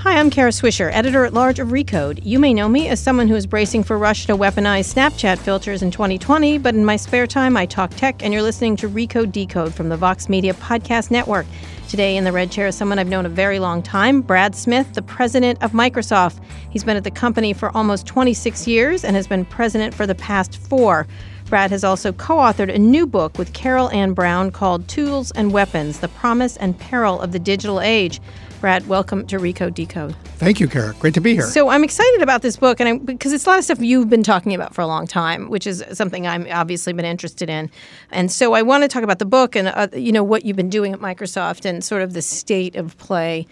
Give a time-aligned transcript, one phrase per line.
[0.00, 2.20] Hi, I'm Kara Swisher, editor at large of Recode.
[2.22, 5.82] You may know me as someone who is bracing for Russia to weaponize Snapchat filters
[5.82, 9.32] in 2020, but in my spare time, I talk tech, and you're listening to Recode
[9.32, 11.46] Decode from the Vox Media Podcast Network.
[11.88, 14.92] Today in the red chair is someone I've known a very long time, Brad Smith,
[14.92, 16.40] the president of Microsoft.
[16.70, 20.14] He's been at the company for almost 26 years and has been president for the
[20.14, 21.06] past four.
[21.46, 25.52] Brad has also co authored a new book with Carol Ann Browne called Tools and
[25.52, 28.20] Weapons The Promise and Peril of the Digital Age.
[28.66, 30.16] Brad, welcome to Recode Decode.
[30.38, 30.92] Thank you, Kara.
[30.94, 31.44] Great to be here.
[31.44, 34.10] So I'm excited about this book, and I, because it's a lot of stuff you've
[34.10, 37.70] been talking about for a long time, which is something I'm obviously been interested in.
[38.10, 40.56] And so I want to talk about the book and uh, you know what you've
[40.56, 43.46] been doing at Microsoft and sort of the state of play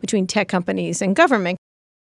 [0.00, 1.58] between tech companies and government.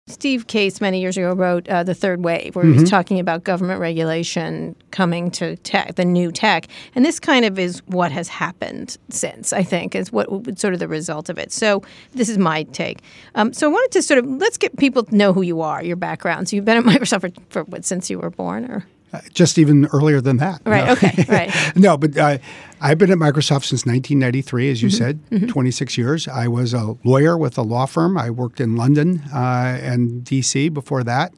[0.08, 2.74] Steve Case many years ago wrote uh, The Third Wave, where mm-hmm.
[2.74, 2.96] he was mm-hmm.
[2.96, 6.68] talking about government regulation coming to tech, the new tech.
[6.96, 10.80] And this kind of is what has happened since, I think, is what sort of
[10.80, 11.52] the result of it.
[11.52, 13.00] So this is my take.
[13.36, 15.84] Um, so I wanted to sort of, let's get people to know who you are,
[15.84, 16.50] your background.
[16.50, 18.86] So you've been at Microsoft for, for what, since you were born or?
[19.34, 20.62] Just even earlier than that.
[20.66, 20.86] Right.
[20.86, 20.92] No.
[20.94, 21.14] Okay.
[21.28, 21.76] Right.
[21.76, 22.38] no, but uh,
[22.80, 24.98] I've been at Microsoft since 1993, as you mm-hmm.
[24.98, 25.48] said, mm-hmm.
[25.48, 26.28] 26 years.
[26.28, 28.17] I was a lawyer with a law firm.
[28.17, 31.34] I worked in London uh, and DC before that.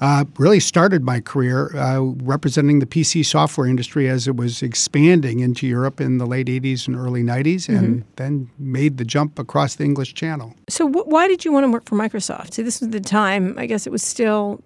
[0.00, 5.40] Uh, really started my career uh, representing the PC software industry as it was expanding
[5.40, 7.76] into Europe in the late 80s and early 90s, mm-hmm.
[7.76, 10.54] and then made the jump across the English Channel.
[10.68, 12.54] So, wh- why did you want to work for Microsoft?
[12.54, 13.54] See, this was the time.
[13.58, 14.60] I guess it was still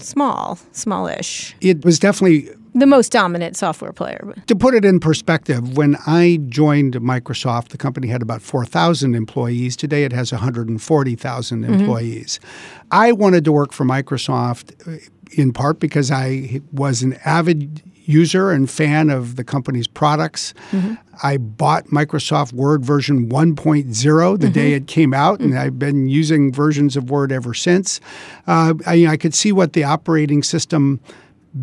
[0.00, 1.54] small, smallish.
[1.60, 4.34] It was definitely the most dominant software player.
[4.46, 9.76] To put it in perspective, when I joined Microsoft, the company had about 4,000 employees.
[9.76, 11.74] Today it has 140,000 mm-hmm.
[11.74, 12.40] employees.
[12.90, 14.98] I wanted to work for Microsoft uh,
[15.32, 20.54] in part because I was an avid user and fan of the company's products.
[20.72, 20.94] Mm-hmm.
[21.22, 24.52] I bought Microsoft Word version 1.0 the mm-hmm.
[24.52, 25.58] day it came out, and.
[25.58, 28.00] I've been using versions of Word ever since.
[28.46, 31.00] Uh, I, I could see what the operating system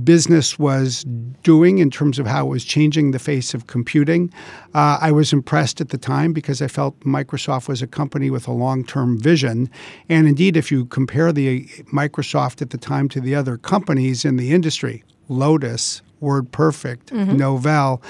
[0.03, 1.03] business was
[1.43, 4.31] doing in terms of how it was changing the face of computing.
[4.73, 8.47] Uh, I was impressed at the time because I felt Microsoft was a company with
[8.47, 9.69] a long term vision.
[10.09, 14.37] And indeed, if you compare the Microsoft at the time to the other companies in
[14.37, 17.35] the industry, Lotus, WordPerfect, mm-hmm.
[17.35, 18.01] Novell.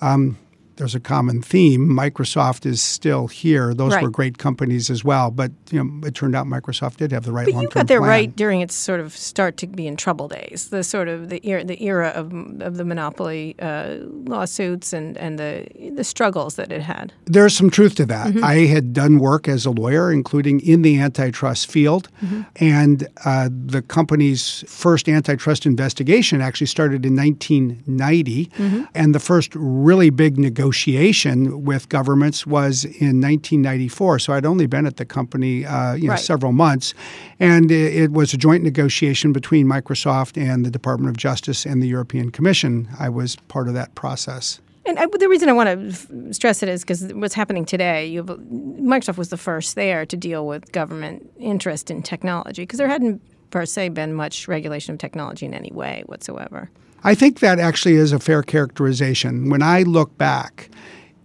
[0.00, 0.38] Um,
[0.76, 1.88] there's a common theme.
[1.88, 3.74] Microsoft is still here.
[3.74, 4.02] Those right.
[4.02, 7.32] were great companies as well, but you know, it turned out Microsoft did have the
[7.32, 7.46] right.
[7.52, 8.10] But you got there plan.
[8.10, 11.46] right during its sort of start to be in trouble days, the sort of the
[11.46, 16.72] era, the era of, of the monopoly uh, lawsuits and, and the the struggles that
[16.72, 17.12] it had.
[17.26, 18.28] There's some truth to that.
[18.28, 18.44] Mm-hmm.
[18.44, 22.42] I had done work as a lawyer, including in the antitrust field, mm-hmm.
[22.56, 28.84] and uh, the company's first antitrust investigation actually started in 1990, mm-hmm.
[28.94, 34.20] and the first really big negotiation negotiation with governments was in 1994.
[34.20, 36.18] So I'd only been at the company, uh, you know, right.
[36.18, 36.94] several months,
[37.38, 41.82] and it, it, was a joint negotiation between Microsoft and the Department of Justice and
[41.82, 42.88] the European Commission.
[42.98, 44.60] I was part of that process.
[44.86, 48.14] And I, the reason I want to f- stress it is because what's happening today,
[48.14, 52.88] have, Microsoft was the first there to deal with government interest in technology because there
[52.88, 53.20] hadn't
[53.50, 56.70] per se been much regulation of technology in any way whatsoever.
[57.04, 59.50] I think that actually is a fair characterization.
[59.50, 60.70] When I look back,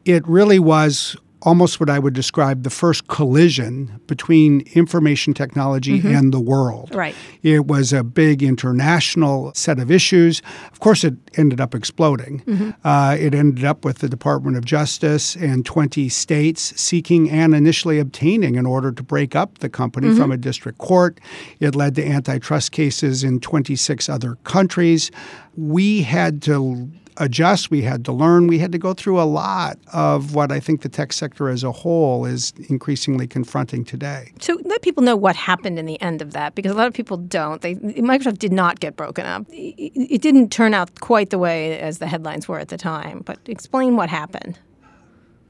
[0.06, 6.16] it really was almost what I would describe the first collision between information technology mm-hmm.
[6.16, 6.94] and the world.
[6.94, 7.16] Right.
[7.44, 10.42] It was a big international set of issues.
[10.72, 12.42] Of course, it ended up exploding.
[12.42, 12.72] Mm-hmm.
[12.84, 18.00] Uh, it ended up with the Department of Justice and 20 states seeking and initially
[18.00, 20.18] obtaining an order to break up the company mm-hmm.
[20.18, 21.20] from a district court.
[21.60, 25.12] It led to antitrust cases in 26 other countries.
[25.56, 29.78] We had to adjust, we had to learn, we had to go through a lot
[29.94, 34.32] of what I think the tech sector as a whole is increasingly confronting today.
[34.40, 36.94] So let people know what happened in the end of that because a lot of
[36.94, 37.62] people don't.
[37.62, 39.46] They, Microsoft did not get broken up.
[39.50, 43.40] It didn't turn out quite the way as the headlines were at the time, but
[43.46, 44.60] explain what happened.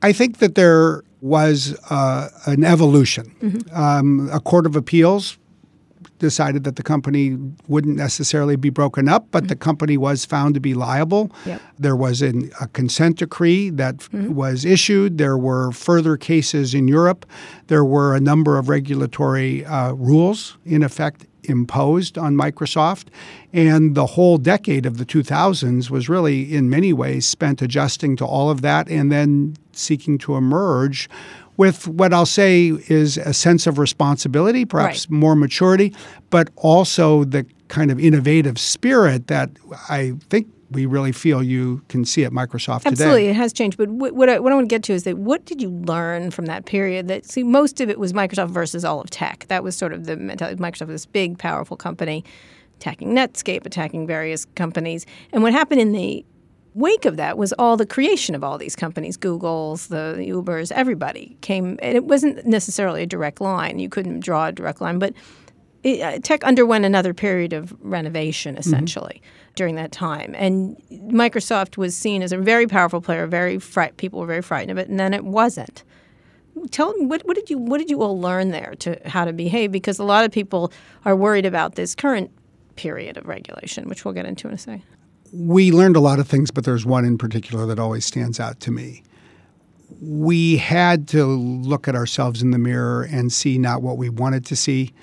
[0.01, 3.35] I think that there was uh, an evolution.
[3.41, 3.75] Mm-hmm.
[3.75, 5.37] Um, a court of appeals
[6.19, 7.37] decided that the company
[7.67, 9.49] wouldn't necessarily be broken up, but mm-hmm.
[9.49, 11.31] the company was found to be liable.
[11.45, 11.61] Yep.
[11.79, 14.33] There was an, a consent decree that mm-hmm.
[14.33, 15.17] was issued.
[15.17, 17.25] There were further cases in Europe.
[17.67, 23.07] There were a number of regulatory uh, rules in effect imposed on Microsoft.
[23.53, 28.25] And the whole decade of the 2000s was really, in many ways, spent adjusting to
[28.25, 31.09] all of that and then seeking to emerge
[31.57, 35.19] with what I'll say is a sense of responsibility, perhaps right.
[35.19, 35.93] more maturity,
[36.29, 39.49] but also the kind of innovative spirit that
[39.89, 43.03] I think we really feel you can see at Microsoft Absolutely, today.
[43.03, 43.77] Absolutely, it has changed.
[43.77, 45.69] But what, what, I, what I want to get to is that what did you
[45.69, 47.07] learn from that period?
[47.07, 49.45] That see, most of it was Microsoft versus all of tech.
[49.47, 50.61] That was sort of the mentality.
[50.61, 52.23] Microsoft, was this big, powerful company,
[52.75, 55.05] attacking Netscape, attacking various companies.
[55.31, 56.25] And what happened in the
[56.77, 61.35] wake of that was all the creation of all these companies google's the ubers everybody
[61.41, 65.13] came and it wasn't necessarily a direct line you couldn't draw a direct line but
[65.83, 68.59] it, uh, tech underwent another period of renovation mm-hmm.
[68.59, 69.53] essentially mm-hmm.
[69.55, 74.19] during that time and microsoft was seen as a very powerful player very fright- people
[74.19, 75.83] were very frightened of it and then it wasn't
[76.69, 79.33] tell me what, what did you what did you all learn there to how to
[79.33, 80.71] behave because a lot of people
[81.05, 82.29] are worried about this current
[82.75, 84.83] period of regulation which we'll get into in a second
[85.33, 88.59] we learned a lot of things, but there's one in particular that always stands out
[88.61, 89.03] to me.
[90.01, 94.45] We had to look at ourselves in the mirror and see not what we wanted
[94.47, 94.93] to see,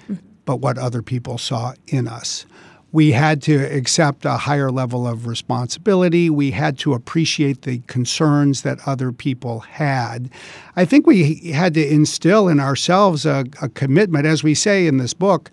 [0.45, 2.47] but what other people saw in us.
[2.93, 6.31] We had to accept a higher level of responsibility.
[6.31, 10.31] We had to appreciate the concerns that other people had.
[10.77, 14.99] I think we had to instill in ourselves a, a commitment, as we say in
[14.99, 15.51] this book.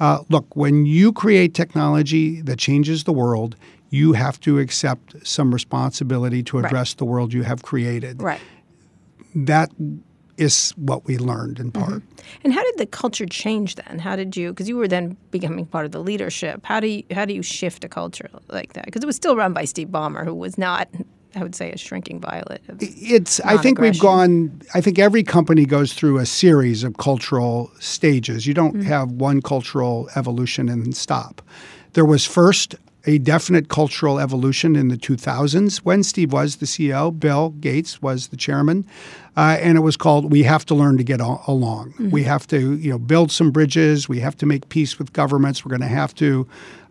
[0.00, 3.54] Uh, look, when you create technology that changes the world,
[3.90, 6.98] you have to accept some responsibility to address right.
[6.98, 8.22] the world you have created.
[8.22, 8.40] Right.
[9.34, 9.70] That
[10.38, 11.90] is what we learned in part.
[11.90, 12.38] Mm-hmm.
[12.44, 13.98] And how did the culture change then?
[13.98, 14.50] How did you?
[14.50, 16.64] Because you were then becoming part of the leadership.
[16.64, 18.86] How do you how do you shift a culture like that?
[18.86, 20.88] Because it was still run by Steve Ballmer, who was not.
[21.34, 22.62] I would say a shrinking violet.
[22.80, 23.38] it's.
[23.40, 24.62] I think we've gone.
[24.72, 28.46] I think every company goes through a series of cultural stages.
[28.46, 28.88] You don't mm-hmm.
[28.88, 31.42] have one cultural evolution and stop.
[31.92, 32.76] There was first
[33.08, 38.28] a definite cultural evolution in the 2000s when Steve was the CEO, Bill Gates was
[38.28, 38.86] the chairman,
[39.34, 42.10] uh, and it was called "We Have to Learn to Get Along." Mm-hmm.
[42.10, 44.10] We have to, you know, build some bridges.
[44.10, 45.64] We have to make peace with governments.
[45.64, 46.46] We're going to have to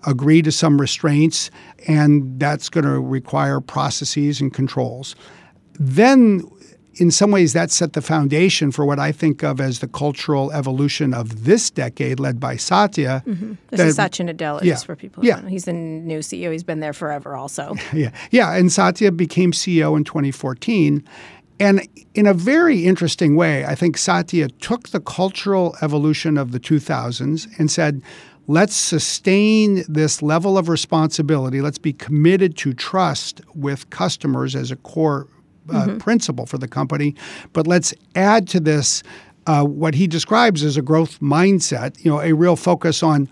[0.07, 1.51] agree to some restraints,
[1.87, 5.15] and that's going to require processes and controls.
[5.79, 6.41] Then
[6.99, 10.51] in some ways, that set the foundation for what I think of as the cultural
[10.51, 13.23] evolution of this decade, led by Satya.
[13.25, 13.53] Mm-hmm.
[13.69, 15.23] This that, is Satya Nadella, yeah, just for people.
[15.23, 15.47] Yeah.
[15.47, 16.51] He's the new CEO.
[16.51, 17.75] He's been there forever, also.
[17.93, 18.55] yeah, yeah.
[18.55, 21.03] And Satya became CEO in 2014.
[21.59, 26.59] And in a very interesting way, I think Satya took the cultural evolution of the
[26.59, 28.01] 2000s and said,
[28.47, 31.61] let's sustain this level of responsibility.
[31.61, 35.27] Let's be committed to trust with customers as a core
[35.67, 35.97] mm-hmm.
[35.97, 37.15] principle for the company.
[37.53, 39.03] But let's add to this
[39.45, 43.29] uh, what he describes as a growth mindset, you know, a real focus on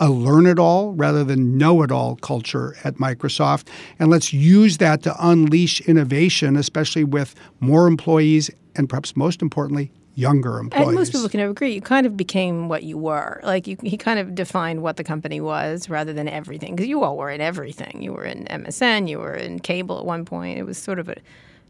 [0.00, 3.68] a learn it all rather than know it all culture at Microsoft.
[3.98, 9.90] And let's use that to unleash innovation, especially with more employees and perhaps most importantly,
[10.14, 10.88] younger employees.
[10.88, 11.74] And most people can agree.
[11.74, 13.40] You kind of became what you were.
[13.44, 16.74] Like you, he kind of defined what the company was rather than everything.
[16.74, 18.02] Because you all were in everything.
[18.02, 19.08] You were in MSN.
[19.08, 20.58] You were in cable at one point.
[20.58, 21.16] It was sort of a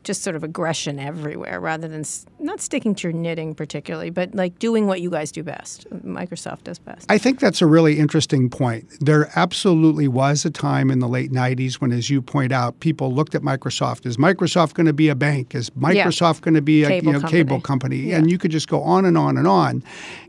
[0.05, 2.05] just sort of aggression everywhere rather than
[2.39, 5.89] not sticking to your knitting particularly, but like doing what you guys do best.
[5.91, 7.11] Microsoft does best.
[7.11, 8.87] I think that's a really interesting point.
[9.01, 13.13] There absolutely was a time in the late 90s when, as you point out, people
[13.13, 14.07] looked at Microsoft.
[14.07, 15.55] Is Microsoft going to be a bank?
[15.55, 16.45] Is Microsoft yeah.
[16.45, 17.39] going to be a cable you know, company.
[17.39, 17.97] cable company?
[17.97, 18.17] Yeah.
[18.17, 19.83] And you could just go on and on and on.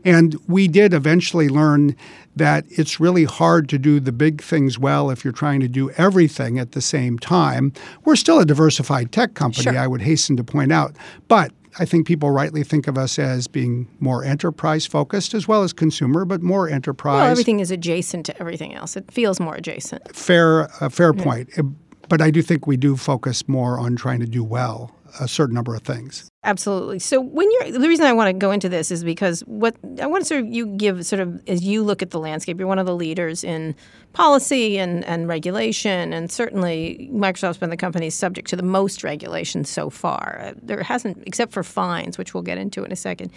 [0.04, 1.96] And we did eventually learn
[2.36, 5.90] that it's really hard to do the big things well if you're trying to do
[5.92, 7.72] everything at the same time.
[8.04, 9.78] We're still a diversified tech company, Sure.
[9.78, 10.96] I would hasten to point out.
[11.28, 15.62] But I think people rightly think of us as being more enterprise focused as well
[15.62, 17.20] as consumer, but more enterprise.
[17.22, 18.96] Well, everything is adjacent to everything else.
[18.96, 20.14] It feels more adjacent.
[20.16, 21.50] Fair, a fair point.
[21.58, 21.62] Uh,
[22.08, 25.54] But I do think we do focus more on trying to do well a certain
[25.54, 26.28] number of things.
[26.44, 26.98] Absolutely.
[26.98, 30.06] So when you're the reason I want to go into this is because what I
[30.06, 32.68] want to sort of you give sort of as you look at the landscape, you're
[32.68, 33.74] one of the leaders in
[34.12, 39.64] policy and, and regulation, and certainly Microsoft's been the company subject to the most regulation
[39.64, 40.40] so far.
[40.42, 43.30] Uh, There hasn't, except for fines, which we'll get into in a second.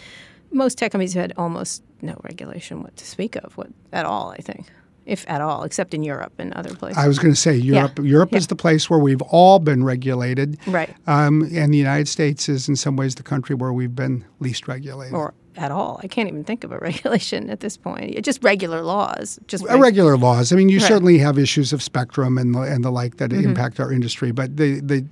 [0.52, 4.30] Most tech companies had almost no regulation what to speak of, what at all.
[4.32, 4.68] I think,
[5.06, 6.98] if at all, except in Europe and other places.
[6.98, 8.00] I was going to say Europe.
[8.02, 8.38] Europe Yeah.
[8.38, 10.90] is the place where we've all been regulated, Right.
[11.08, 14.68] Um, and the United States is in some ways the country where we've been least
[14.68, 15.14] regulated.
[15.14, 16.00] or at all.
[16.02, 18.20] I can't even think of a regulation at this point.
[18.26, 19.40] Just regular laws.
[19.48, 20.52] Just reg- Irregular laws.
[20.52, 20.88] I mean, you Right.
[20.88, 23.50] certainly have issues of spectrum and the, and the like that Mm-hmm.
[23.50, 25.06] impact our industry, but the the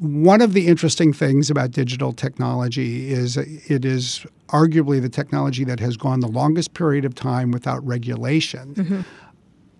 [0.00, 5.80] one of the interesting things about digital technology is it is arguably the technology that
[5.80, 9.00] has gone the longest period of time without regulation Mm-hmm.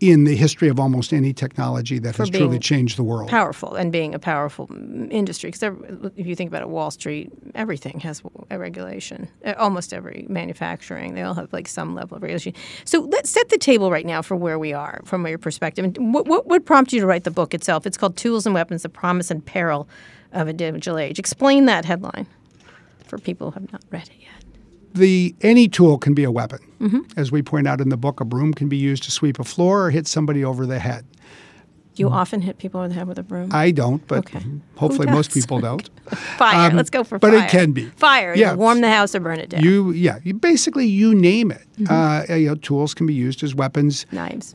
[0.00, 3.28] in the history of almost any technology that has truly changed the world.
[3.28, 4.68] powerful and being a powerful
[5.10, 5.50] industry.
[5.50, 5.74] Because
[6.16, 9.28] if you think about it, Wall Street, everything has a regulation.
[9.44, 12.52] Uh, Almost every manufacturing, they all have like some level of regulation.
[12.84, 15.84] So let's set the table right now for where we are from your perspective.
[15.84, 17.84] And what, what would prompt you to write the book itself?
[17.84, 19.88] It's called Tools and Weapons: The Promise and Peril
[20.32, 21.18] of a Digital Age.
[21.18, 22.26] Explain that headline
[23.04, 24.37] for people who have not read it yet.
[24.94, 26.58] The any tool can be a weapon.
[26.80, 27.00] Mm-hmm.
[27.18, 29.44] As we point out in the book, a broom can be used to sweep a
[29.44, 31.04] floor or hit somebody over the head.
[31.96, 33.48] You often hit people over the head with a broom?
[33.50, 33.54] Mm.
[33.54, 34.40] I don't, but Okay.
[34.76, 35.90] hopefully most people don't.
[36.38, 36.70] fire.
[36.70, 37.44] um, Let's go for but fire.
[37.44, 37.86] it can be.
[37.96, 38.34] fire.
[38.36, 39.64] Yeah, warm the house or burn it down.
[39.64, 41.66] You yeah, you basically you name it.
[41.80, 42.32] Mm-hmm.
[42.32, 44.06] Uh, you know, tools can be used as weapons.
[44.12, 44.54] Knives.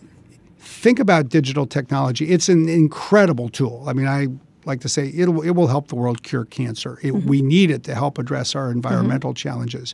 [0.59, 2.29] Think about digital technology.
[2.29, 3.83] It's an incredible tool.
[3.87, 4.27] I mean, I
[4.65, 6.99] like to say it will, it will help the world cure cancer.
[7.01, 7.29] It, Mm-hmm.
[7.29, 9.93] We need it to help address our environmental challenges.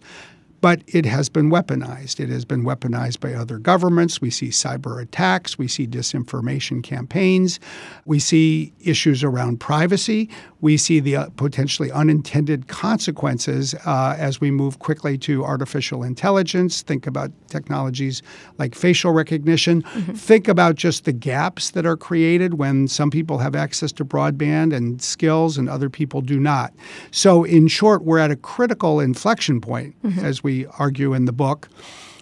[0.61, 2.19] But it has been weaponized.
[2.19, 4.19] It has been weaponized by other governments.
[4.19, 5.57] We see cyber attacks.
[5.57, 7.59] We see disinformation campaigns.
[8.05, 10.29] We see issues around privacy.
[10.61, 16.81] We see the uh, potentially unintended consequences uh, as we move quickly to artificial intelligence.
[16.81, 18.21] Think about technologies
[18.57, 19.81] like facial recognition.
[19.81, 24.75] Think about just the gaps that are created when some people have access to broadband
[24.75, 26.73] and skills and other people do not.
[27.11, 31.69] So, in short, we're at a critical inflection point, as we argue in the book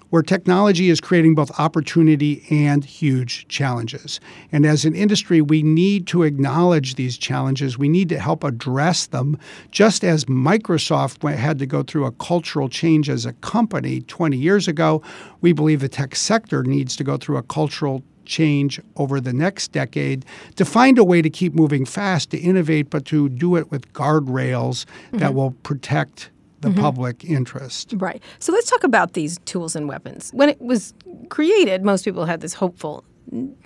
[0.09, 4.19] where technology is creating both opportunity and huge challenges.
[4.51, 7.77] And as an industry, we need to acknowledge these challenges.
[7.77, 9.37] We need to help address them,
[9.71, 14.67] just as Microsoft had to go through a cultural change as a company 20 years
[14.67, 15.01] ago.
[15.41, 19.71] We believe the tech sector needs to go through a cultural change over the next
[19.71, 23.71] decade to find a way to keep moving fast, to innovate, but to do it
[23.71, 25.35] with guardrails that mm-hmm.
[25.35, 26.29] will protect
[26.61, 26.81] the mm-hmm.
[26.81, 27.93] public interest.
[27.97, 28.21] Right.
[28.39, 30.31] So let's talk about these tools and weapons.
[30.33, 30.93] When it was
[31.29, 33.03] created, most people had this hopeful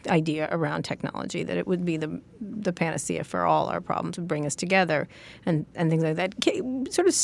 [0.07, 4.27] idea around technology that it would be the the panacea for all our problems, would
[4.27, 5.07] bring us together,
[5.45, 6.33] and and things like that.
[6.91, 7.15] Sort of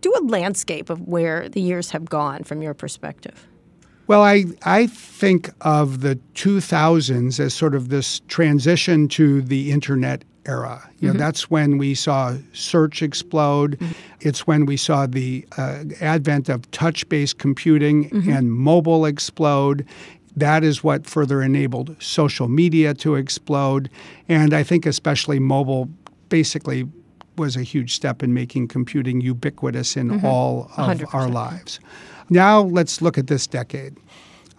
[0.00, 3.46] do a landscape of where the years have gone from your perspective.
[4.08, 10.24] Well, I, I think of the 2000s as sort of this transition to the internet
[10.46, 10.88] era.
[10.98, 13.78] You know, that's when we saw search explode.
[14.20, 19.86] It's when we saw the uh, advent of touch-based computing and mobile explode.
[20.36, 23.90] That is what further enabled social media to explode.
[24.28, 25.88] And I think especially mobile
[26.28, 26.88] basically
[27.36, 31.32] was a huge step in making computing ubiquitous in all of our 100%.
[31.32, 31.80] lives.
[32.30, 33.96] Now let's look at this decade.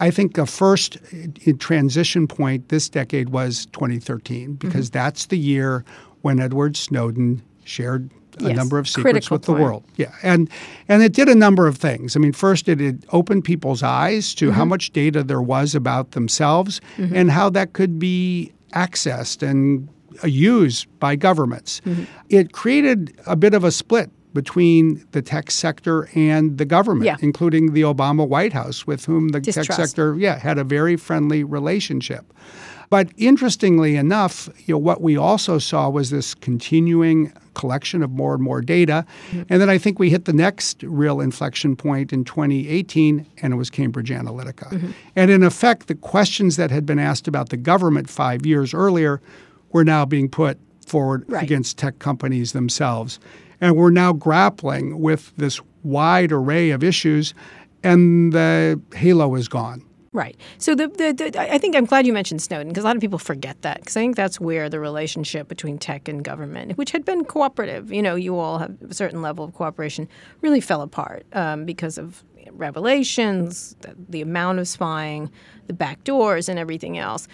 [0.00, 5.84] I think the first uh, transition point this decade was 2013 because that's the year
[6.22, 9.84] when Edward Snowden shared a Yes, number of secrets with the world.
[9.96, 10.50] Yeah, and
[10.88, 12.16] and it did a number of things.
[12.16, 16.12] I mean, first it, it opened people's eyes to how much data there was about
[16.12, 19.88] themselves and how that could be accessed and
[20.22, 21.80] uh, used by governments.
[22.28, 27.16] It created a bit of a split between the tech sector and the government, Yeah.
[27.20, 31.44] including the Obama White House, with whom the tech sector, yeah, had a very friendly
[31.44, 32.32] relationship.
[32.90, 38.34] But interestingly enough, you know, what we also saw was this continuing collection of more
[38.34, 39.06] and more data.
[39.30, 39.42] Mm-hmm.
[39.48, 43.56] And then I think we hit the next real inflection point in 2018, and it
[43.56, 44.68] was Cambridge Analytica.
[44.70, 44.90] Mm-hmm.
[45.16, 49.20] And in effect, the questions that had been asked about the government five years earlier
[49.72, 51.42] were now being put forward Right.
[51.42, 53.18] against tech companies themselves.
[53.60, 57.34] And we're now grappling with this wide array of issues,
[57.82, 59.84] and the halo is gone.
[60.14, 60.36] Right.
[60.58, 63.00] So the, the, the I think I'm glad you mentioned Snowden because a lot of
[63.00, 66.92] people forget that because I think that's where the relationship between tech and government, which
[66.92, 70.08] had been cooperative, you know, you all have a certain level of cooperation,
[70.40, 75.32] really fell apart um, because of revelations, the, the amount of spying,
[75.66, 77.26] the back doors, and everything else.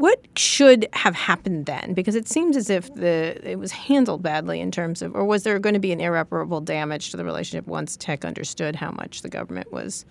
[0.00, 1.92] What should have happened then?
[1.92, 5.42] Because it seems as if the it was handled badly in terms of, or was
[5.42, 9.20] there going to be an irreparable damage to the relationship once tech understood how much
[9.20, 10.06] the government was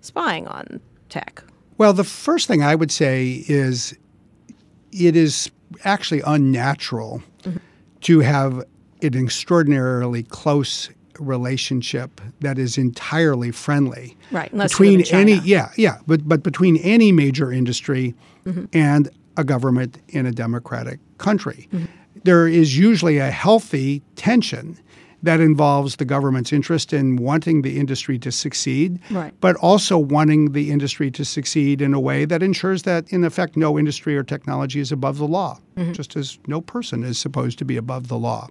[0.00, 1.44] spying on tech?
[1.78, 3.96] Well, the first thing I would say is
[4.90, 5.48] it is
[5.84, 7.58] actually unnatural mm-hmm.
[8.00, 8.64] to have
[9.00, 14.16] an extraordinarily close relationship that is entirely friendly.
[14.32, 14.50] Right.
[14.56, 18.64] Between any yeah, yeah, but but between any major industry mm-hmm.
[18.72, 21.68] and a government in a democratic country.
[21.72, 21.86] Mm-hmm.
[22.24, 24.76] There is usually a healthy tension
[25.22, 29.34] that involves the government's interest in wanting the industry to succeed, right.
[29.40, 33.56] but also wanting the industry to succeed in a way that ensures that, in effect,
[33.56, 35.92] no industry or technology is above the law, mm-hmm.
[35.92, 38.48] just as no person is supposed to be above the law.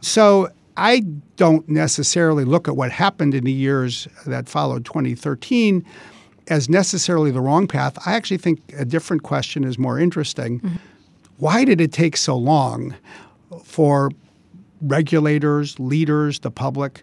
[0.00, 1.00] So I
[1.36, 5.84] don't necessarily look at what happened in the years that followed 2013
[6.48, 7.98] as necessarily the wrong path.
[8.06, 10.60] I actually think a different question is more interesting.
[10.60, 10.76] Mm-hmm.
[11.38, 12.94] Why did it take so long
[13.64, 14.10] for
[14.80, 17.02] regulators, leaders, the public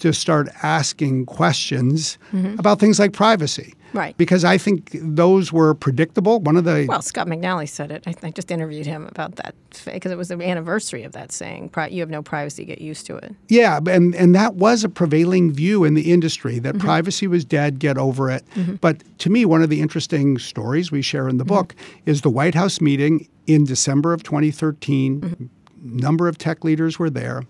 [0.00, 2.58] to start asking questions mm-hmm.
[2.58, 3.74] about things like privacy.
[3.92, 4.16] Right.
[4.16, 6.40] Because I think those were predictable.
[6.40, 8.04] One of the well, Scott McNealy said it.
[8.06, 11.70] I, I just interviewed him about that because it was the anniversary of that saying,
[11.90, 12.64] "You have no privacy.
[12.64, 16.58] Get used to it." Yeah, and and that was a prevailing view in the industry
[16.60, 16.86] that mm-hmm.
[16.86, 17.78] privacy was dead.
[17.78, 18.44] Get over it.
[18.54, 18.76] Mm-hmm.
[18.76, 21.54] But to me, one of the interesting stories we share in the mm-hmm.
[21.54, 21.74] book
[22.06, 25.50] is the White House meeting in December of 2013
[25.82, 27.42] number of tech leaders were there.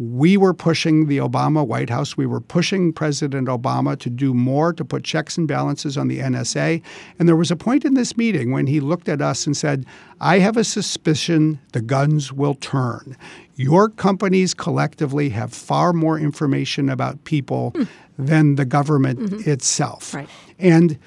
[0.00, 2.16] We were pushing the Obama White House.
[2.16, 6.20] We were pushing President Obama to do more to put checks and balances on the
[6.20, 6.80] NSA.
[7.18, 9.84] And there was a point in this meeting when he looked at us and said,
[10.18, 13.14] I have a suspicion the guns will turn.
[13.56, 17.86] Your companies collectively have far more information about people mm.
[18.18, 19.50] than the government mm-hmm.
[19.50, 20.14] itself.
[20.14, 20.30] Right.
[20.58, 20.98] And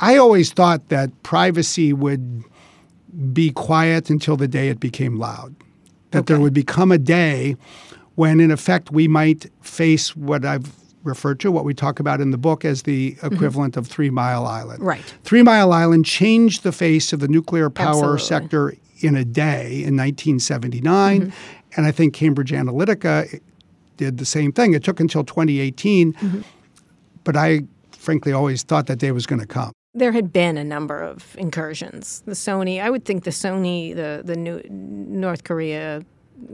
[0.00, 2.42] I always thought that privacy would
[3.32, 5.54] be quiet until the day it became loud
[6.14, 6.34] that okay.
[6.34, 7.56] there would become a day
[8.14, 12.30] when, in effect, we might face what I've referred to, what we talk about in
[12.30, 13.34] the book, as the mm-hmm.
[13.34, 13.80] equivalent mm-hmm.
[13.80, 14.82] of Three Mile Island.
[14.82, 15.14] Right.
[15.24, 18.20] Three Mile Island changed the face of the nuclear power Absolutely.
[18.20, 21.20] sector in a day in 1979.
[21.20, 21.30] Mm-hmm.
[21.76, 23.40] And I think Cambridge Analytica
[23.96, 24.72] did the same thing.
[24.72, 26.12] It took until 2018.
[26.12, 26.40] Mm-hmm.
[27.24, 30.64] But I frankly always thought that day was going to come there had been a
[30.64, 32.22] number of incursions.
[32.26, 36.02] The Sony, I would think the Sony, the the new North Korea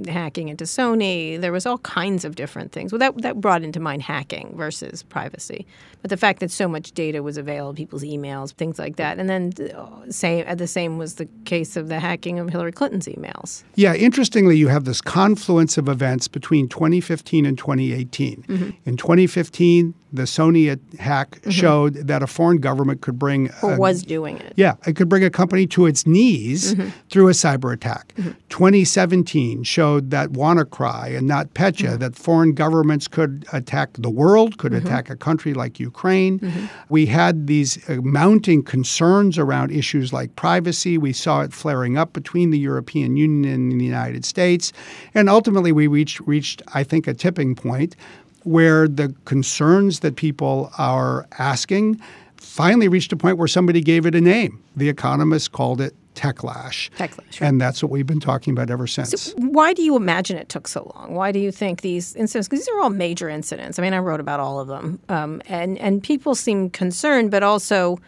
[0.07, 1.41] hacking into Sony.
[1.41, 2.93] There was all kinds of different things.
[2.93, 5.67] Well, that that brought into mind hacking versus privacy.
[6.03, 9.29] But the fact that so much data was available, people's emails, things like that, and
[9.29, 13.65] then uh, same the same was the case of the hacking of Hillary Clinton's emails.
[13.75, 18.43] Yeah, interestingly, you have this confluence of events between 2015 and 2018.
[18.43, 18.71] Mm-hmm.
[18.85, 21.51] In 2015, the Sony hack mm-hmm.
[21.51, 24.53] showed that a foreign government could bring or a, was doing it.
[24.57, 26.91] Yeah, it could bring a company to its knees mm-hmm.
[27.11, 28.15] through a cyber attack.
[28.17, 28.33] Mm-hmm.
[28.49, 31.99] 2017 showed that WannaCry and NotPetya mm-hmm.
[31.99, 34.87] that foreign governments could attack the world, could mm-hmm.
[34.87, 36.41] attack a country like Ukraine.
[36.41, 36.67] Mm-hmm.
[36.89, 40.99] We had these uh, mounting concerns around issues like privacy.
[40.99, 44.73] We saw it flaring up between the European Union and the United States,
[45.15, 47.97] and ultimately we reached reached I think a tipping point
[48.45, 52.01] where the concerns that people are asking
[52.37, 54.63] finally reached a point where somebody gave it a name.
[54.77, 56.91] The economists called it techlash.
[56.97, 57.19] Techlash.
[57.19, 57.43] Right.
[57.43, 59.11] And that's what we've been talking about ever since.
[59.11, 61.15] So why do you imagine it took so long?
[61.15, 63.79] Why do you think these incidents, because these are all major incidents.
[63.79, 65.01] I mean, I wrote about all of them.
[65.09, 67.99] Um, and, and people seem concerned, but also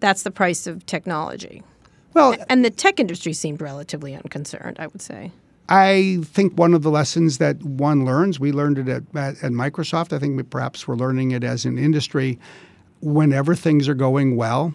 [0.00, 1.62] that's the price of technology.
[2.14, 5.30] Well, and the tech industry seemed relatively unconcerned, I would say.
[5.68, 9.52] I think one of the lessons that one learns, we learned it at, at, at,
[9.52, 10.14] Microsoft.
[10.14, 12.38] I think we, perhaps we're learning it as an industry.
[13.00, 14.72] Whenever things are going well,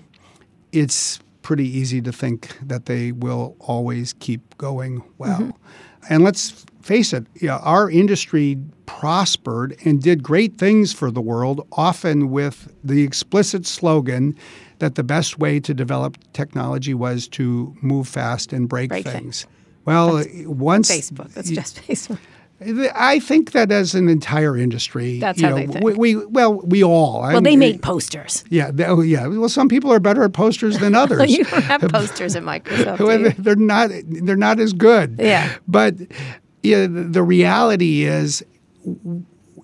[0.71, 5.39] it's pretty easy to think that they will always keep going well.
[5.39, 6.13] Mm-hmm.
[6.13, 11.21] And let's face it, you know, our industry prospered and did great things for the
[11.21, 14.37] world, often with the explicit slogan
[14.79, 19.43] that the best way to develop technology was to move fast and break, break things.
[19.43, 19.47] things.
[19.85, 22.19] Well, That's once Facebook, that's just Facebook.
[22.95, 25.83] I think that as an entire industry, that's you how know, they think.
[25.83, 27.21] We, we well, we all.
[27.21, 28.45] Well, I'm, they made posters.
[28.49, 29.27] Yeah, they, oh, yeah.
[29.27, 31.29] Well, some people are better at posters than others.
[31.31, 33.35] you don't have posters at Microsoft.
[33.37, 33.89] they're not.
[34.05, 35.17] They're not as good.
[35.19, 35.53] Yeah.
[35.67, 35.95] But
[36.61, 38.43] yeah, the reality is,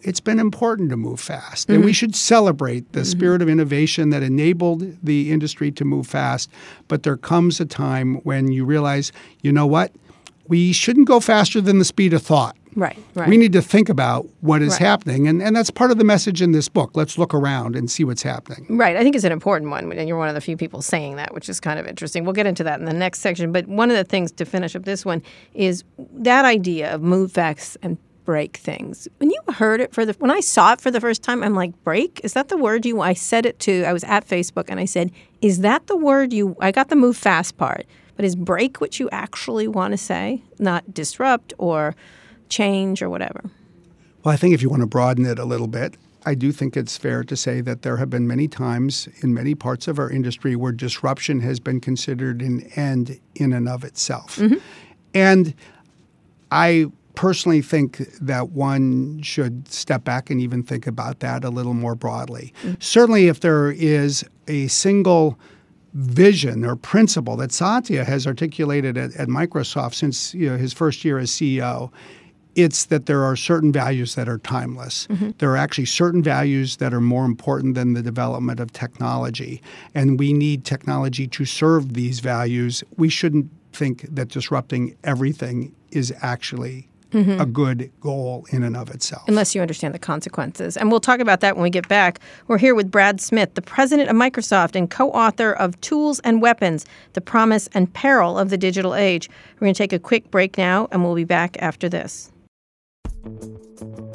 [0.02, 1.70] it's been important to move fast.
[1.70, 1.94] And we mm-hmm.
[1.94, 3.06] should celebrate the mm-hmm.
[3.06, 6.50] spirit of innovation that enabled the industry to move fast.
[6.88, 9.94] But there comes a time when you realize, you know what?
[10.50, 12.58] We shouldn't go faster than the speed of thought.
[12.76, 13.28] Right, right.
[13.28, 14.82] We need to think about what is Right.
[14.82, 15.28] happening.
[15.28, 16.92] And, and that's part of the message in this book.
[16.94, 18.78] Let's look around and see what's happening.
[18.78, 18.96] Right.
[18.96, 19.92] I think it's an important one.
[19.92, 22.26] And you're one of the few people saying that, which is kind of interesting.
[22.26, 23.52] We'll get into that in the next section.
[23.52, 25.84] But one of the things to finish up this one is
[26.14, 29.08] that idea of move fast and break things.
[29.18, 31.56] When you heard it for the when I saw it for the first time, I'm
[31.56, 32.22] like, break?
[32.24, 34.86] Is that the word you I said it to I was at Facebook and I
[34.86, 35.10] said,
[35.42, 37.88] Is that the word you I got the move fast part,
[38.20, 40.44] but is break what you actually want to say?
[40.60, 41.96] Not disrupt or
[42.50, 43.50] change or whatever.
[44.26, 46.76] Well, I think if you want to broaden it a little bit, I do think
[46.76, 50.10] it's fair to say that there have been many times in many parts of our
[50.10, 54.36] industry where disruption has been considered an end in and of itself.
[54.36, 54.58] Mm-hmm.
[55.14, 55.54] And
[56.52, 61.74] I personally think that one should step back and even think about that a little
[61.74, 62.54] more broadly.
[62.64, 62.84] Mm.
[62.84, 65.40] Certainly, if there is a single
[65.93, 71.04] vision or principle that Satya has articulated at, at Microsoft since you know, his first
[71.04, 71.91] year as CEO,
[72.56, 75.08] it's that there are certain values that are timeless.
[75.08, 75.32] Mm-hmm.
[75.38, 79.62] There are actually certain values that are more important than the development of technology.
[79.95, 82.84] And we need technology to serve these values.
[82.97, 89.24] We shouldn't think that disrupting everything is actually a good goal in and of itself.
[89.28, 90.78] unless you understand the consequences.
[90.78, 92.19] And we'll talk about that when we get back.
[92.48, 96.41] We're here with Brad Smith, the president of Microsoft and co author of Tools and
[96.41, 99.30] Weapons The Promise and Peril of the Digital Age.
[99.56, 102.32] We're going to take a quick break now, and we'll be back after this.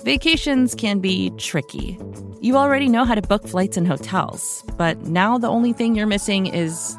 [0.04, 1.98] Vacations can be tricky.
[2.40, 6.06] You already know how to book flights and hotels, but now the only thing you're
[6.06, 6.98] missing is,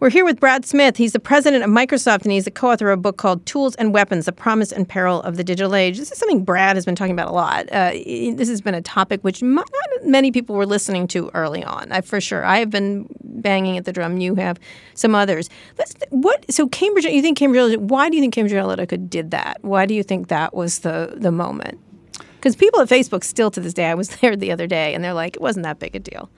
[0.00, 0.96] We're here with Brad Smith.
[0.96, 3.74] He's the president of Microsoft and he's the co author of a book called Tools
[3.74, 5.98] and Weapons The Promise and Peril of the Digital Age.
[5.98, 7.70] This is something Brad has been talking about a lot.
[7.70, 9.68] Uh, this has been a topic which not
[10.02, 12.42] many people were listening to early on, I, for sure.
[12.46, 14.16] I have been banging at the drum.
[14.16, 14.58] You have
[14.94, 15.50] some others.
[15.76, 16.50] Let's, what?
[16.50, 19.58] So, Cambridge, you think Cambridge why do you think Cambridge Analytica did that?
[19.60, 21.78] Why do you think that was the, the moment?
[22.36, 25.04] Because people at Facebook still to this day, I was there the other day and
[25.04, 26.30] they're like, it wasn't that big a deal.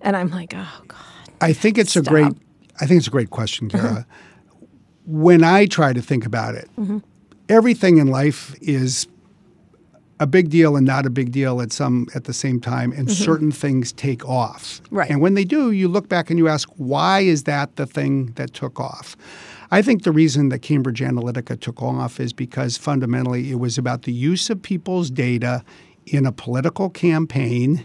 [0.00, 1.00] And I'm like, oh, God.
[1.42, 2.06] I think it's Stop.
[2.06, 2.32] a great.
[2.80, 3.84] I think it's a great question, Kara.
[3.84, 4.02] Uh-huh.
[5.06, 6.98] when I try to think about it, mm-hmm.
[7.48, 9.06] everything in life is
[10.20, 13.08] a big deal and not a big deal at some at the same time, and
[13.08, 13.24] mm-hmm.
[13.24, 14.80] certain things take off.
[14.90, 15.10] Right.
[15.10, 18.26] And when they do, you look back and you ask, why is that the thing
[18.36, 19.16] that took off?
[19.70, 24.02] I think the reason that Cambridge Analytica took off is because fundamentally it was about
[24.02, 25.64] the use of people's data
[26.06, 27.84] in a political campaign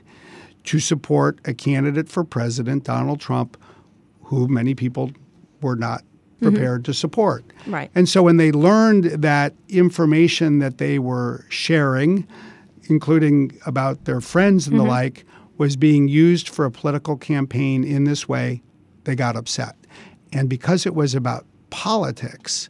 [0.66, 3.58] to support a candidate for president, Donald Trump,
[4.30, 5.12] who many people
[5.62, 6.50] were not mm-hmm.
[6.50, 7.44] prepared to support.
[7.66, 7.90] Right.
[7.96, 12.28] And so when they learned that information that they were sharing,
[12.90, 14.92] including about their friends and the mm-hmm.
[14.92, 15.26] like,
[15.58, 18.62] was being used for a political campaign in this way,
[19.06, 19.76] they got upset.
[20.32, 22.70] And because it was about politics,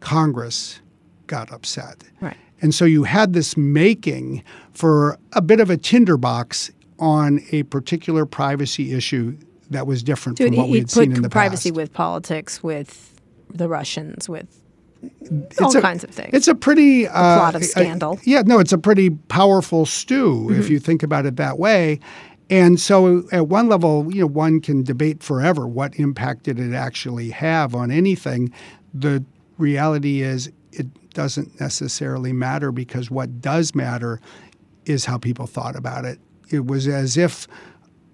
[0.00, 0.80] Congress
[1.28, 2.02] got upset.
[2.20, 2.36] Right.
[2.60, 4.42] And so you had this making
[4.72, 9.36] for a bit of a tinderbox on a particular privacy issue
[9.70, 11.76] that was different Dude, from what we had seen in the privacy past.
[11.76, 13.20] with politics, with
[13.52, 14.60] the Russians, with
[15.20, 16.30] it's All a, kinds of things.
[16.32, 18.18] It's a pretty uh, plot of uh, Scandal.
[18.24, 22.00] yeah, no, it's a pretty powerful stew if you think about it that way.
[22.48, 26.74] And so, at one level, you know, one can debate forever what impact did it
[26.74, 28.52] actually have on anything.
[28.94, 29.24] The
[29.58, 34.20] reality is, it doesn't necessarily matter because what does matter
[34.84, 36.20] is how people thought about it.
[36.50, 37.48] It was as if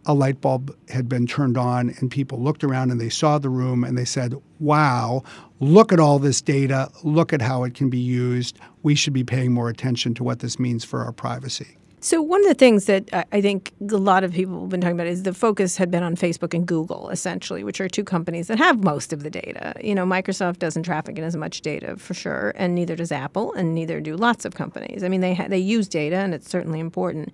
[0.05, 3.49] a light bulb had been turned on and people looked around and they saw the
[3.49, 5.23] room and they said, Wow,
[5.61, 6.91] look at all this data.
[7.05, 8.59] Look at how it can be used.
[8.83, 11.77] We should be paying more attention to what this means for our privacy.
[12.05, 14.97] So one of the things that I- think a lot of people have been talking
[14.97, 18.49] about is the focus had been on Facebook and Google, essentially, which are two companies
[18.49, 19.73] that have most of the data.
[19.81, 23.53] You know, Microsoft doesn't traffic in as much data for sure, and neither does Apple,
[23.53, 25.05] and neither do lots of companies.
[25.05, 27.31] I mean, they ha- they use data, and it's certainly important,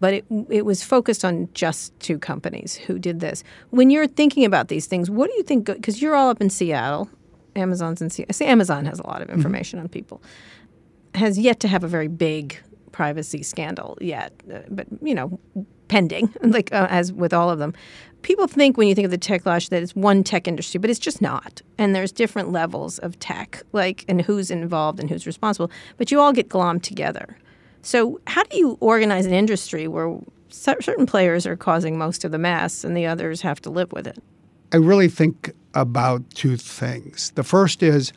[0.00, 3.42] but it it was focused on just two companies who did this.
[3.70, 5.64] When you're thinking about these things, what do you think?
[5.64, 7.08] Because you're all up in Seattle,
[7.56, 8.46] Amazon's in Seattle.
[8.46, 9.38] Amazon has a lot of mm-hmm.
[9.38, 10.20] information on people
[11.14, 12.56] has yet to have a very big
[12.92, 15.38] privacy scandal yet, uh, but you know,
[15.88, 17.74] pending, like uh, as with all of them.
[18.22, 21.00] People think when you think of the techlash that it's one tech industry, but it's
[21.00, 21.62] just not.
[21.78, 25.70] And there's different levels of tech, like and who's involved and who's responsible.
[25.96, 27.36] But you all get glommed together.
[27.82, 30.18] So how do you organize an industry where
[30.50, 34.06] certain players are causing most of the mess and the others have to live with
[34.06, 34.18] it?
[34.72, 37.30] I really think about two things.
[37.32, 38.12] The first is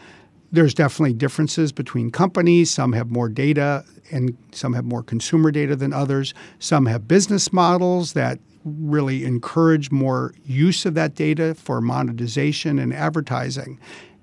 [0.53, 2.69] there's definitely differences between companies.
[2.69, 6.33] Some have more data and some have more consumer data than others.
[6.59, 12.93] Some have business models that really encourage more use of that data for monetization and
[12.93, 13.79] advertising,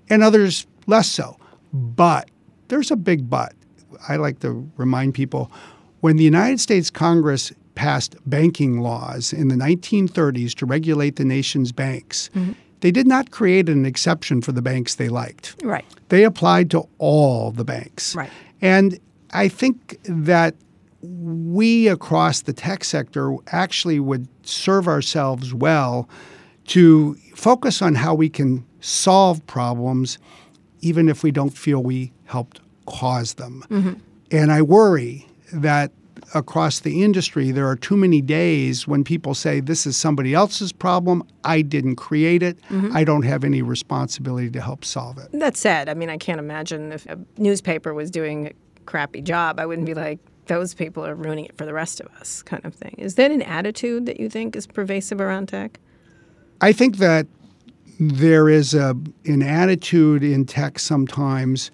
[0.08, 1.36] and others less so.
[1.72, 2.30] But
[2.68, 3.52] there's a big but.
[4.08, 5.50] I like to remind people
[5.98, 11.72] when the United States Congress passed banking laws in the 1930s to regulate the nation's
[11.72, 12.52] banks, mm-hmm.
[12.80, 15.56] They did not create an exception for the banks they liked.
[15.62, 15.84] Right.
[16.08, 18.14] They applied to all the banks.
[18.14, 18.30] Right.
[18.60, 18.98] And
[19.32, 20.54] I think that
[21.02, 26.08] we across the tech sector actually would serve ourselves well
[26.68, 30.18] to focus on how we can solve problems
[30.80, 33.64] even if we don't feel we helped cause them.
[33.70, 33.92] Mm-hmm.
[34.30, 35.92] And I worry that
[36.34, 40.72] across the industry there are too many days when people say this is somebody else's
[40.72, 42.96] problem, I didn't create it, mm-hmm.
[42.96, 45.28] I don't have any responsibility to help solve it.
[45.32, 48.52] That said, I mean, I can't imagine if a newspaper was doing a
[48.86, 52.08] crappy job, I wouldn't be like, those people are ruining it for the rest of
[52.18, 52.96] us, kind of thing.
[52.98, 55.78] Is that an attitude that you think is pervasive around tech?
[56.60, 57.26] I think that
[58.00, 61.70] there is a, an attitude in tech sometimes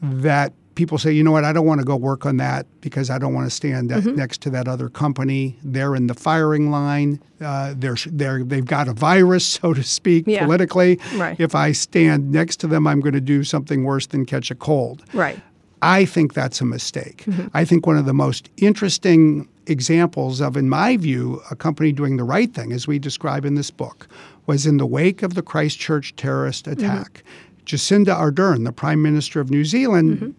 [0.00, 3.10] that people say, you know what, I don't want to go work on that because
[3.10, 4.14] I don't want to stand that mm-hmm.
[4.14, 5.58] next to that other company.
[5.64, 7.20] They're in the firing line.
[7.40, 10.44] Uh, they're, they're, they've got a virus, so to speak, Yeah.
[10.44, 11.00] politically.
[11.16, 11.38] Right.
[11.40, 14.54] If I stand next to them, I'm going to do something worse than catch a
[14.54, 15.02] cold.
[15.12, 15.40] Right.
[15.82, 17.24] I think that's a mistake.
[17.26, 17.48] Mm-hmm.
[17.54, 22.18] I think one of the most interesting examples of, in my view, a company doing
[22.18, 24.06] the right thing, as we describe in this book,
[24.46, 26.84] was in the wake of the Christchurch terrorist mm-hmm.
[26.84, 27.24] attack.
[27.66, 30.34] Jacinda Ardern, the Prime Minister of New Zealand,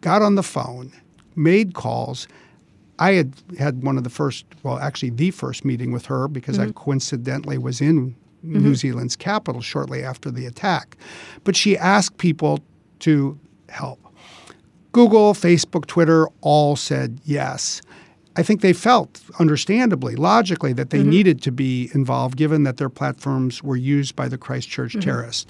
[0.00, 0.92] got on the phone,
[1.36, 2.28] made calls.
[2.98, 6.58] I had had one of the first, well, actually the first meeting with her because
[6.58, 6.72] I mm-hmm.
[6.72, 8.62] coincidentally was in mm-hmm.
[8.62, 10.96] New Zealand's capital shortly after the attack.
[11.44, 12.60] But she asked people
[13.00, 13.98] to help.
[14.92, 17.80] Google, Facebook, Twitter all said yes.
[18.36, 21.10] I think they felt, understandably, logically, that they mm-hmm.
[21.10, 25.46] needed to be involved given that their platforms were used by the Christchurch terrorists.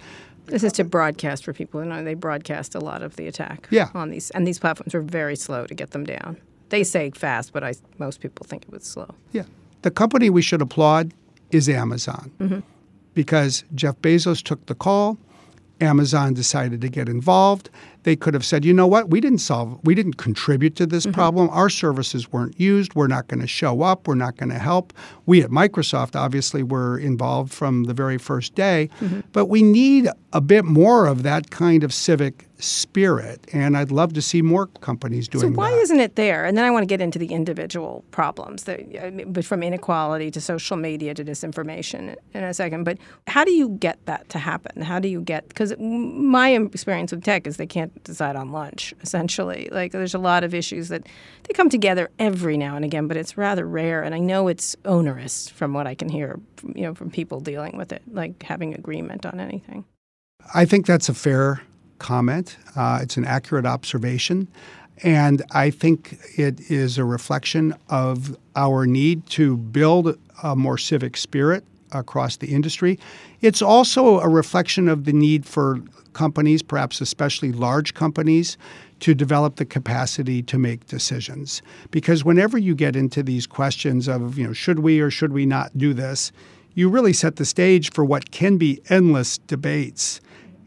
[0.50, 3.68] This is to broadcast for people who know they broadcast a lot of the attack
[3.70, 3.88] Yeah.
[3.94, 6.36] on these, and these platforms are very slow to get them down.
[6.70, 9.14] They say fast, but I, most people think it was slow.
[9.32, 9.44] Yeah.
[9.82, 11.12] The company we should applaud
[11.50, 12.60] is Amazon mm-hmm.
[13.14, 15.18] because Jeff Bezos took the call.
[15.80, 17.70] Amazon decided to get involved.
[18.02, 21.04] They could have said, you know what, we didn't solve, we didn't contribute to this
[21.04, 21.14] mm-hmm.
[21.14, 21.50] problem.
[21.50, 22.94] Our services weren't used.
[22.94, 24.08] We're not going to show up.
[24.08, 24.92] We're not going to help.
[25.26, 29.20] We at Microsoft obviously were involved from the very first day, mm-hmm.
[29.32, 33.46] but we need a bit more of that kind of civic spirit.
[33.52, 35.54] And I'd love to see more companies doing that.
[35.54, 36.44] So why isn't it there?
[36.44, 40.40] And then I want to get into the individual problems, that, but from inequality to
[40.40, 42.84] social media to disinformation in a second.
[42.84, 44.82] But how do you get that to happen?
[44.82, 45.48] How do you get?
[45.48, 48.94] Because my experience with tech is they can't decide on lunch.
[49.02, 51.06] Essentially, like there's a lot of issues that
[51.44, 54.02] they come together every now and again, but it's rather rare.
[54.02, 57.40] And I know it's onerous from what I can hear, from, you know, from people
[57.40, 59.84] dealing with it, like having agreement on anything.
[60.54, 61.62] I think that's a fair
[61.98, 62.56] comment.
[62.74, 64.48] Uh, it's an accurate observation.
[65.02, 71.16] And I think it is a reflection of our need to build a more civic
[71.16, 72.98] spirit across the industry.
[73.40, 75.80] It's also a reflection of the need for
[76.12, 78.56] companies, perhaps especially large companies,
[79.00, 81.62] to develop the capacity to make decisions.
[81.90, 85.46] Because whenever you get into these questions of, you know, should we or should we
[85.46, 86.32] not do this,
[86.74, 90.20] you really set the stage for what can be endless debates.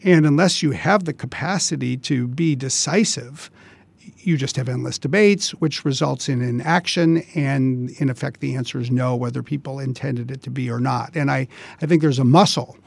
[0.03, 3.49] And unless you have the capacity to be decisive,
[4.17, 7.23] you just have endless debates, which results in inaction.
[7.35, 11.15] And in effect, the answer is no, whether people intended it to be or not.
[11.15, 11.47] And I,
[11.81, 12.77] I think there's a muscle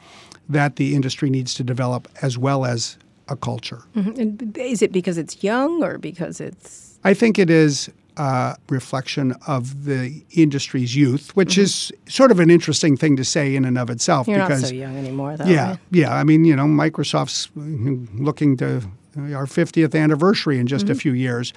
[0.49, 3.81] that the industry needs to develop as well as a culture.
[3.95, 4.59] Mm-hmm.
[4.59, 6.97] Is it because it's young or because it's?
[7.03, 11.61] I think it is a reflection of the industry's youth, which mm-hmm.
[11.61, 14.27] is sort of an interesting thing to say in and of itself.
[14.27, 15.45] You're because, not so young anymore, though.
[15.45, 15.79] Yeah, right?
[15.91, 16.15] yeah.
[16.15, 18.81] I mean, you know, Microsoft's looking to
[19.17, 20.93] our 50th anniversary in just mm-hmm.
[20.93, 21.53] a few years.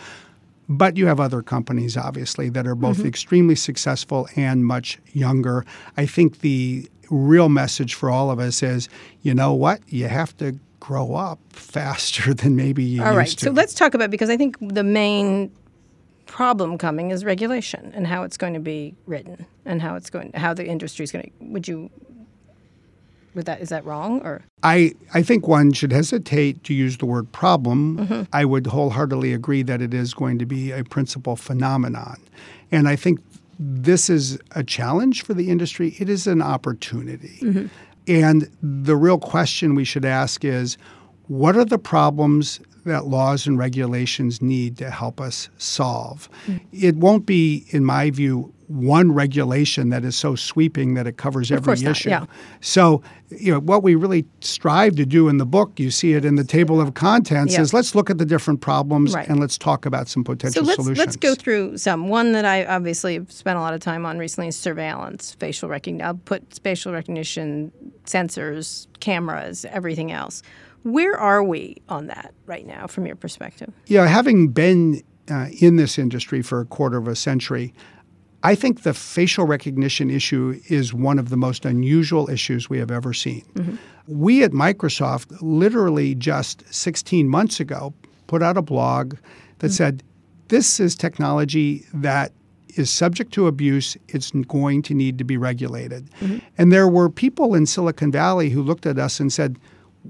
[0.69, 3.09] But you have other companies, obviously, that are both mm-hmm.
[3.09, 5.67] extremely successful and much younger.
[5.97, 8.89] I think the real message for all of us is
[9.23, 9.81] you know what?
[9.89, 13.29] You have to grow up faster than maybe you All right.
[13.29, 13.45] To.
[13.47, 15.53] So let's talk about because I think the main
[16.27, 20.33] problem coming is regulation and how it's going to be written and how it's going
[20.33, 21.91] how the industry is going to would you
[23.35, 27.07] would that is that wrong or I, I think one should hesitate to use the
[27.07, 28.07] word problem.
[28.07, 28.23] Mm-hmm.
[28.33, 32.21] I would wholeheartedly agree that it is going to be a principal phenomenon.
[32.71, 33.21] And I think
[33.63, 35.95] this is a challenge for the industry.
[35.99, 37.39] It is an opportunity.
[37.43, 37.67] Mm-hmm.
[38.09, 40.79] And the real question we should ask is
[41.27, 46.29] what are the problems that laws and regulations need to help us solve?
[46.47, 46.61] Mm.
[46.73, 51.51] It won't be, in my view, one regulation that is so sweeping that it covers
[51.51, 52.11] every issue.
[52.11, 52.27] Not, yeah.
[52.61, 56.25] So, you know, what we really strive to do in the book, you see it
[56.25, 57.63] in the table of contents, yeah.
[57.63, 59.29] is let's look at the different problems right.
[59.29, 60.77] and let's talk about some potential solutions.
[60.77, 61.07] so let's, solutions.
[61.07, 62.09] Let's go through some.
[62.09, 65.69] One that I obviously have spent a lot of time on recently is surveillance, facial
[65.69, 66.07] recognition.
[66.07, 67.73] I'll put facial recognition,
[68.05, 70.45] sensors, cameras, everything else.
[70.83, 73.73] Where are we on that right now, from your perspective?
[73.87, 77.75] Yeah, having been uh, in this industry for a quarter of a century,
[78.43, 82.91] I think the facial recognition issue is one of the most unusual issues we have
[82.91, 83.45] ever seen.
[83.55, 83.77] Mm-hmm.
[84.07, 87.93] We at Microsoft, literally just 16 months ago,
[88.27, 89.17] put out a blog
[89.59, 89.75] that mm-hmm.
[89.75, 90.03] said,
[90.49, 92.33] This is technology that
[92.77, 93.97] is subject to abuse.
[94.09, 96.11] It's going to need to be regulated.
[96.21, 96.39] Mm-hmm.
[96.57, 99.59] And there were people in Silicon Valley who looked at us and said,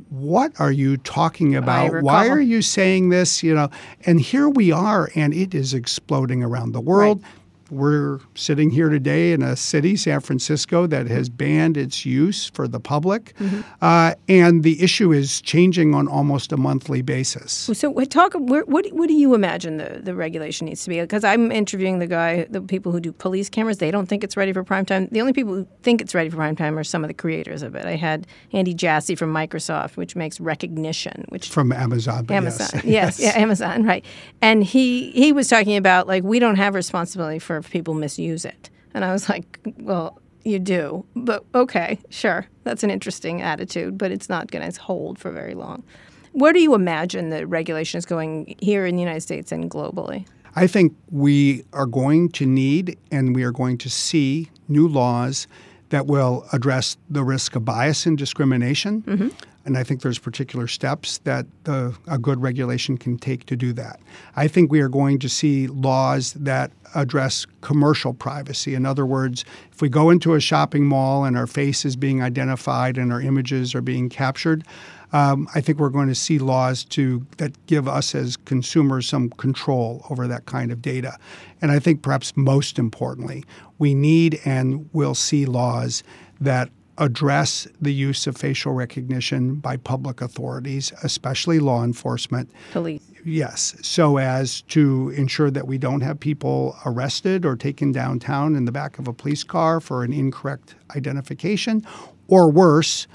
[0.08, 2.02] what are you talking about?
[2.02, 3.42] Why are you saying this?
[3.42, 3.70] You know,
[4.06, 7.22] and here we are, and it is exploding around the world.
[7.22, 7.32] Right.
[7.70, 12.66] We're sitting here today in a city, San Francisco, that has banned its use for
[12.66, 13.34] the public.
[13.38, 13.60] Mm-hmm.
[13.80, 17.52] Uh, and the issue is changing on almost a monthly basis.
[17.52, 18.34] So, talk.
[18.34, 21.00] What, what do you imagine the, the regulation needs to be?
[21.00, 23.78] Because I'm interviewing the guy, the people who do police cameras.
[23.78, 25.08] They don't think it's ready for prime time.
[25.10, 27.62] The only people who think it's ready for prime time are some of the creators
[27.62, 27.86] of it.
[27.86, 32.26] I had Andy Jassy from Microsoft, which makes Rekognition, which from Amazon.
[32.30, 32.84] Amazon, yes.
[32.84, 34.04] yes, yeah, Amazon, right.
[34.42, 38.44] And he he was talking about like we don't have responsibility for if people misuse
[38.44, 38.70] it.
[38.94, 41.04] And I was like, well, you do.
[41.14, 42.46] But okay, sure.
[42.64, 45.84] That's an interesting attitude, but it's not going to hold for very long.
[46.32, 50.26] Where do you imagine the regulation is going here in the United States and globally?
[50.56, 55.46] I think we are going to need and we are going to see new laws
[55.90, 59.02] that will address the risk of bias and discrimination.
[59.02, 59.28] Mm-hmm.
[59.64, 64.00] And I think there's particular steps that a good regulation can take to do that.
[64.34, 68.74] I think we are going to see laws that address commercial privacy.
[68.74, 72.22] In other words, if we go into a shopping mall and our face is being
[72.22, 74.64] identified and our images are being captured,
[75.12, 79.30] um, I think we're going to see laws to that give us as consumers some
[79.30, 81.18] control over that kind of data.
[81.60, 83.44] And I think perhaps most importantly,
[83.78, 86.02] we need and will see laws
[86.40, 86.70] that
[87.00, 92.50] address the use of facial recognition by public authorities, especially law enforcement.
[92.72, 93.02] Police.
[93.24, 98.66] Yes, so as to ensure that we don't have people arrested or taken downtown in
[98.66, 101.84] the back of a police car for an incorrect identification,
[102.28, 103.06] or worse,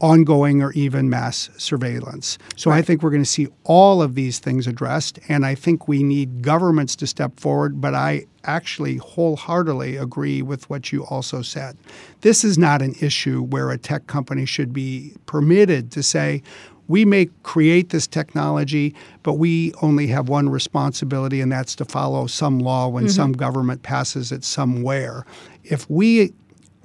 [0.00, 2.38] ongoing or even mass surveillance.
[2.56, 2.78] So right.
[2.78, 6.02] I think we're going to see all of these things addressed, and I think we
[6.02, 7.80] need governments to step forward.
[7.80, 11.76] But I actually wholeheartedly agree with what you also said.
[12.20, 16.42] This is not an issue where a tech company should be permitted to say,
[16.86, 22.26] we may create this technology, but we only have one responsibility, and that's to follow
[22.26, 23.10] some law when mm-hmm.
[23.10, 25.26] some government passes it somewhere.
[25.64, 26.32] If we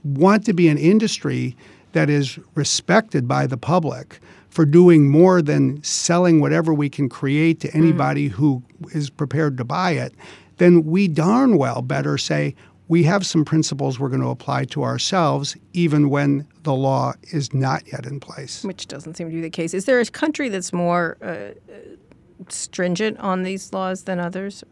[0.04, 1.56] want to be an industry
[1.94, 7.60] that is respected by the public for doing more than selling whatever we can create
[7.62, 8.34] to anybody mm.
[8.34, 8.62] who
[8.94, 10.14] is prepared to buy it,
[10.58, 12.54] then we darn well better say,
[12.88, 17.54] we have some principles we're going to apply to ourselves, even when the law is
[17.54, 18.64] not yet in place.
[18.64, 19.74] Which doesn't seem to be the case.
[19.74, 21.54] Is there a country that's more uh,
[22.50, 24.64] stringent on these laws than others?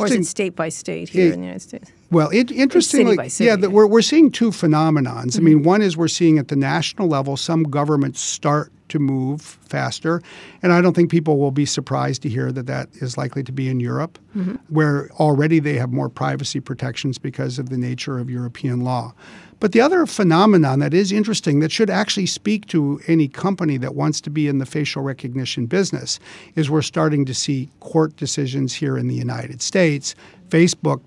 [0.00, 1.92] Or is it state by state here it, in the United States?
[2.10, 5.32] Well, it, interestingly, by city, yeah, the, we're, we're seeing two phenomenons.
[5.32, 5.40] Mm-hmm.
[5.40, 9.40] I mean, one is we're seeing at the national level some governments start to move
[9.42, 10.20] faster,
[10.62, 13.52] and I don't think people will be surprised to hear that that is likely to
[13.52, 14.56] be in Europe, mm-hmm.
[14.68, 19.14] where already they have more privacy protections because of the nature of European law.
[19.60, 23.94] But the other phenomenon that is interesting that should actually speak to any company that
[23.94, 26.18] wants to be in the facial recognition business
[26.56, 30.14] is we're starting to see court decisions here in the United States.
[30.48, 31.02] Facebook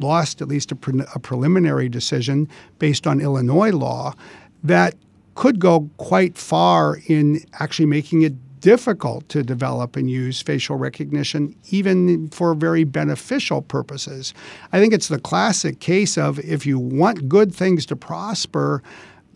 [0.00, 2.46] lost at least a, pre- a preliminary decision
[2.78, 4.14] based on Illinois law
[4.62, 4.94] that
[5.34, 11.54] could go quite far in actually making it difficult to develop and use facial recognition,
[11.70, 14.34] even for very beneficial purposes.
[14.72, 18.82] I think it's the classic case of if you want good things to prosper,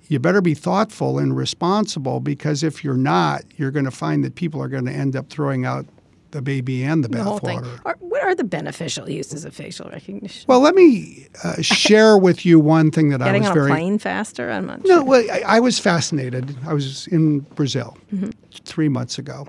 [0.09, 4.35] you better be thoughtful and responsible because if you're not, you're going to find that
[4.35, 5.87] people are going to end up throwing out
[6.33, 7.81] the baby and the, the bathwater.
[7.85, 10.45] Are, what are the beneficial uses of facial recognition?
[10.49, 13.99] Well, let me uh, share with you one thing that I was on very plane
[13.99, 14.51] faster?
[14.51, 14.97] I'm not no.
[14.97, 15.05] sure.
[15.05, 16.57] Well, I, I was fascinated.
[16.67, 18.31] I was in Brazil Mm-hmm.
[18.65, 19.47] three months ago,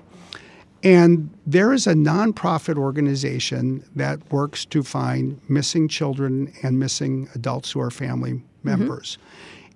[0.82, 7.72] and there is a nonprofit organization that works to find missing children and missing adults
[7.72, 8.68] who are family Mm-hmm.
[8.78, 9.18] members,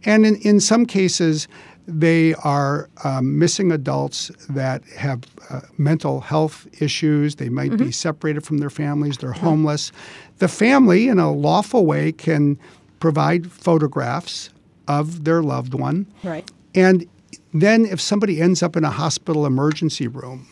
[0.04, 1.48] and in in some cases.
[1.90, 7.36] They are um, missing adults that have uh, mental health issues.
[7.36, 7.86] They might Mm-hmm.
[7.86, 9.16] be separated from their families.
[9.16, 9.90] They're homeless.
[10.36, 12.58] The family, in a lawful way, can
[13.00, 14.50] provide photographs
[14.86, 16.06] of their loved one.
[16.22, 16.50] Right.
[16.74, 17.06] And
[17.54, 20.46] then, if somebody ends up in a hospital emergency room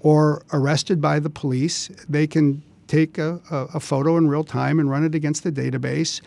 [0.00, 4.78] or arrested by the police, they can take a, a, a photo in real time
[4.78, 6.20] and run it against the database.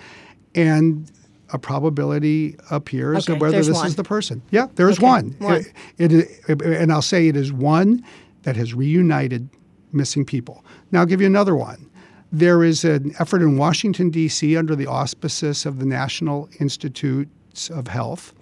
[0.53, 1.10] And
[1.52, 3.88] a probability appears Okay, of whether this one.
[3.88, 4.41] is the person.
[4.52, 5.36] Yeah, there's Okay, one.
[5.39, 5.66] one.
[5.97, 8.04] It, it, and I'll say it is one
[8.43, 9.50] that has reunited
[9.91, 10.64] missing people.
[10.91, 11.89] Now, I'll give you another one.
[12.32, 17.88] There is an effort in Washington, D.C., under the auspices of the National Institutes of
[17.88, 18.34] Health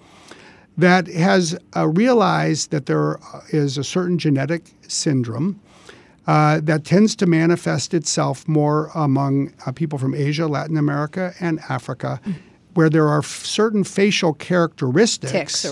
[0.78, 3.18] that has uh, realized that there
[3.50, 5.60] is a certain genetic syndrome
[6.28, 11.60] uh, that tends to manifest itself more among uh, people from Asia, Latin America, and
[11.70, 12.20] Africa,
[12.78, 15.66] where there are f- certain facial characteristics.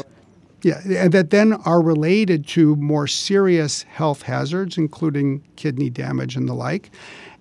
[0.64, 6.50] Yeah, and that then are related to more serious health hazards, including kidney damage and
[6.50, 6.90] the like.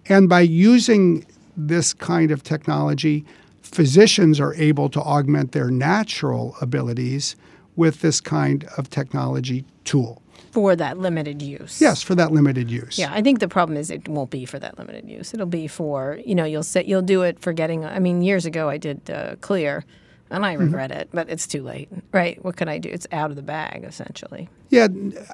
[0.07, 1.25] And by using
[1.57, 3.25] this kind of technology,
[3.63, 7.35] physicians are able to augment their natural abilities
[7.75, 10.21] with this kind of technology tool.
[10.55, 11.81] For that limited use.
[11.81, 12.97] Yes, for that limited use.
[12.97, 15.35] Yeah, I think the problem is it won't be for that limited use.
[15.35, 17.85] It'll be for you know you'll set you'll do it for getting.
[17.85, 19.85] I mean, years ago I did uh, clear,
[20.31, 21.89] and I regret it, but it's too late.
[22.13, 22.43] Right?
[22.45, 22.89] What can I do?
[22.89, 24.49] It's out of the bag essentially.
[24.69, 24.87] Yeah,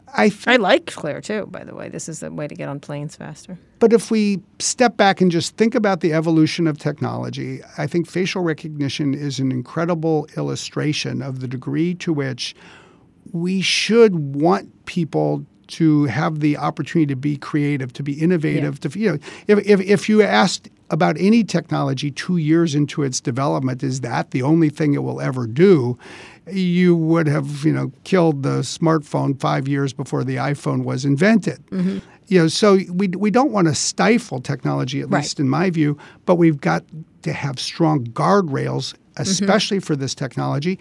[0.08, 1.44] I I like clear too.
[1.50, 3.58] By the way, this is the way to get on planes faster.
[3.78, 8.08] But if we step back and just think about the evolution of technology, I think
[8.08, 12.54] facial recognition is an incredible illustration of the degree to which
[13.32, 18.80] we should want people to have the opportunity to be creative, to be innovative.
[18.80, 23.20] To you know, if, if if you asked about any technology two years into its
[23.20, 25.96] development, is that the only thing it will ever do?
[26.50, 31.64] You would have you know killed the smartphone five years before the iPhone was invented.
[31.68, 31.98] Mm-hmm.
[32.26, 35.20] You know, so we we don't want to stifle technology, at Right.
[35.20, 35.96] least in my view,
[36.26, 36.84] but we've got
[37.22, 39.22] to have strong guardrails, mm-hmm.
[39.22, 40.78] especially for this technology.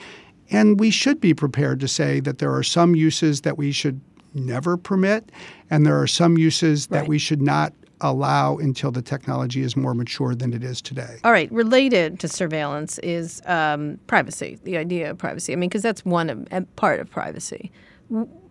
[0.52, 4.02] And we should be prepared to say that there are some uses that we should
[4.34, 5.32] never permit,
[5.70, 7.10] and there are some uses that Right.
[7.10, 11.18] we should not allow until the technology is more mature than it is today.
[11.24, 15.52] All right, related to surveillance is um, privacy, the idea of privacy.
[15.52, 17.72] I mean, because that's one of, a part of privacy.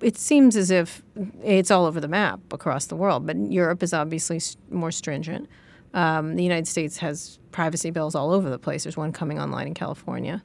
[0.03, 1.03] It seems as if
[1.43, 4.41] it's all over the map across the world, but Europe is obviously
[4.71, 5.49] more stringent.
[5.95, 8.85] Um, the United States has privacy bills all over the place.
[8.85, 10.43] There's one coming online in California.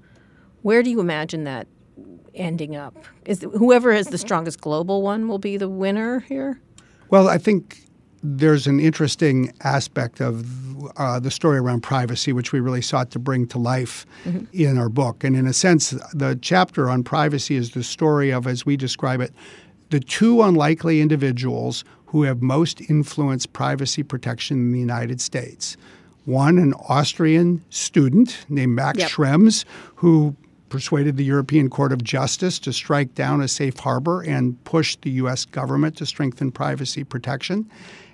[0.64, 1.68] Where do you imagine that
[2.34, 2.97] ending up?
[3.26, 6.59] Is whoever has the strongest global one will be the winner here?
[7.09, 7.84] Well, I think
[8.24, 10.47] there's an interesting aspect of
[10.97, 14.05] uh, the story around privacy, which we really sought to bring to life
[14.53, 15.24] in our book.
[15.24, 19.20] And in a sense, the chapter on privacy is the story of, as we describe
[19.20, 19.34] it,
[19.89, 25.76] the two unlikely individuals who have most influenced privacy protection in the United States.
[26.26, 29.09] One, an Austrian student named Max Yep.
[29.09, 30.36] Schrems, who
[30.74, 35.11] persuaded the European Court of Justice to strike down a safe harbor and push the
[35.11, 35.45] U.S.
[35.45, 37.69] government to strengthen privacy protection.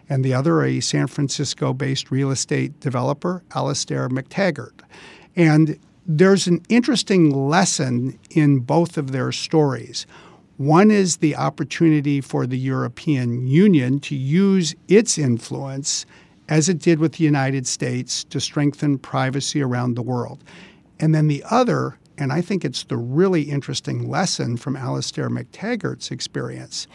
[0.10, 4.82] And the other, a San Francisco based real estate developer, Alastair Mactaggart.
[5.38, 10.06] And there's an interesting lesson in both of their stories.
[10.58, 16.06] One is the opportunity for the European Union to use its influence,
[16.50, 20.44] as it did with the United States, to strengthen privacy around the world.
[21.00, 26.12] And then the other, and I think it's the really interesting lesson from Alastair Mactaggart's
[26.12, 26.88] experience,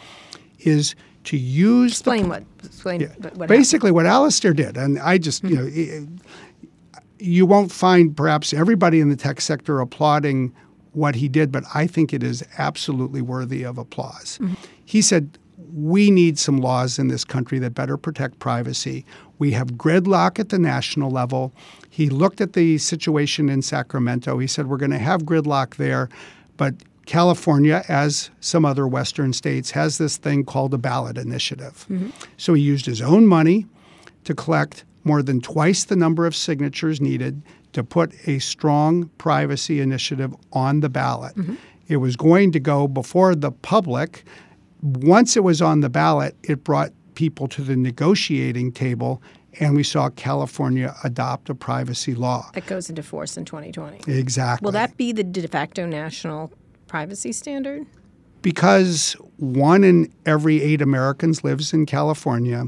[0.59, 0.95] is
[1.25, 5.43] to use explain the, what explain yeah, what basically what Alastair did, and I just
[5.43, 6.07] you know
[7.19, 10.53] you won't find perhaps everybody in the tech sector applauding
[10.95, 14.39] what he did, but I think it is absolutely worthy of applause.
[14.41, 14.53] Mm-hmm.
[14.85, 15.37] He said,
[15.73, 19.05] We need some laws in this country that better protect privacy.
[19.37, 21.53] We have gridlock at the national level.
[21.89, 24.37] He looked at the situation in Sacramento.
[24.37, 26.09] He said, We're going to have gridlock there,
[26.57, 26.75] but
[27.05, 31.85] California, as some other Western states, has this thing called a ballot initiative.
[31.89, 32.09] Mm-hmm.
[32.37, 33.67] So he used his own money
[34.23, 37.41] to collect more than twice the number of signatures needed
[37.73, 41.35] to put a strong privacy initiative on the ballot.
[41.35, 41.55] Mm-hmm.
[41.87, 44.23] It was going to go before the public.
[44.81, 49.21] Once it was on the ballot, it brought people to the negotiating table,
[49.59, 52.49] and we saw California adopt a privacy law.
[52.53, 54.11] That goes into force in 2020.
[54.11, 54.65] Exactly.
[54.65, 56.51] Will that be the de facto national
[56.87, 57.85] privacy standard?
[58.41, 62.65] Because one in every eight Americans lives in California.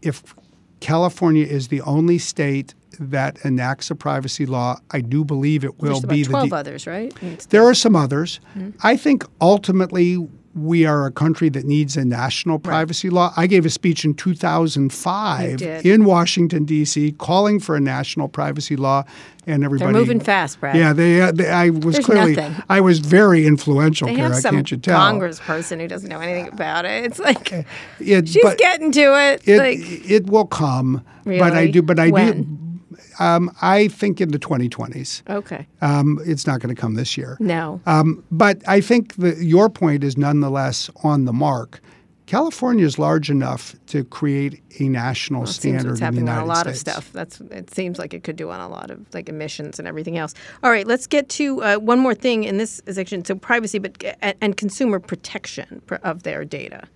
[0.00, 0.34] If
[0.80, 4.78] California is the only state that enacts a privacy law.
[4.90, 6.56] I do believe it will There's be about 12 the.
[6.56, 7.14] others, right?
[7.50, 8.40] There are some others.
[8.56, 8.70] Mm-hmm.
[8.82, 10.16] I think ultimately
[10.54, 13.14] we are a country that needs a national privacy right.
[13.14, 13.32] law.
[13.36, 17.12] I gave a speech in 2005 in Washington D.C.
[17.12, 19.04] calling for a national privacy law,
[19.46, 20.76] and everybody they're moving fast, Brad.
[20.76, 21.20] Yeah, they.
[21.20, 22.62] Uh, they I was There's clearly nothing.
[22.68, 24.08] I was very influential.
[24.08, 25.00] They have some can't you tell?
[25.00, 27.04] congressperson who doesn't know anything about it.
[27.04, 27.52] It's like
[28.00, 29.48] it, she's getting to it.
[29.48, 31.38] It, like, it will come, really?
[31.38, 31.82] but I do.
[31.82, 32.42] But I when?
[32.42, 32.71] do.
[33.18, 35.28] Um, I think in the 2020s.
[35.28, 35.66] Okay.
[35.80, 37.36] Um, it's not going to come this year.
[37.40, 37.80] No.
[37.86, 41.80] Um, but I think that your point is nonetheless on the mark.
[42.26, 46.28] California is large enough to create a national well, standard seems it's in the happening
[46.30, 46.78] on a lot States.
[46.78, 47.12] of stuff.
[47.12, 50.16] That's it seems like it could do on a lot of like emissions and everything
[50.16, 50.32] else.
[50.62, 53.24] All right, let's get to uh, one more thing in this section.
[53.24, 56.88] So privacy, but and, and consumer protection of their data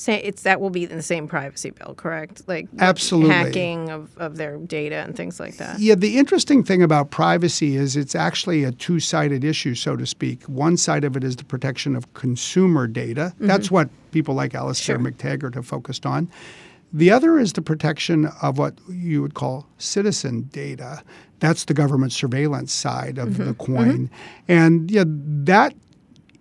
[0.00, 2.42] say it's that will be in the same privacy bill, correct?
[2.46, 5.78] Like absolutely hacking of, of their data and things like that.
[5.78, 10.42] Yeah, the interesting thing about privacy is it's actually a two-sided issue, so to speak.
[10.44, 13.32] One side of it is the protection of consumer data.
[13.34, 13.46] Mm-hmm.
[13.46, 15.10] That's what people like Alastair sure.
[15.10, 16.30] Mactaggart have focused on.
[16.92, 21.02] The other is the protection of what you would call citizen data.
[21.38, 23.44] That's the government surveillance side of mm-hmm.
[23.44, 24.08] the coin.
[24.08, 24.52] Mm-hmm.
[24.52, 25.74] And yeah, that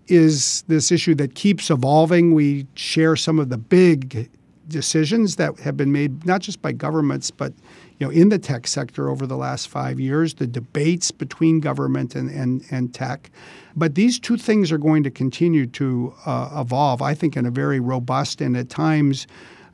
[0.10, 2.34] is this issue that keeps evolving.
[2.34, 4.30] We share some of the big
[4.70, 7.52] decisions that have been made not just by governments but
[7.98, 12.16] you know in the tech sector over the last five years the debates between government
[12.16, 13.32] and, and, and tech
[13.76, 17.52] but these two things are going to continue to uh, evolve i think in a
[17.52, 19.26] very robust and at times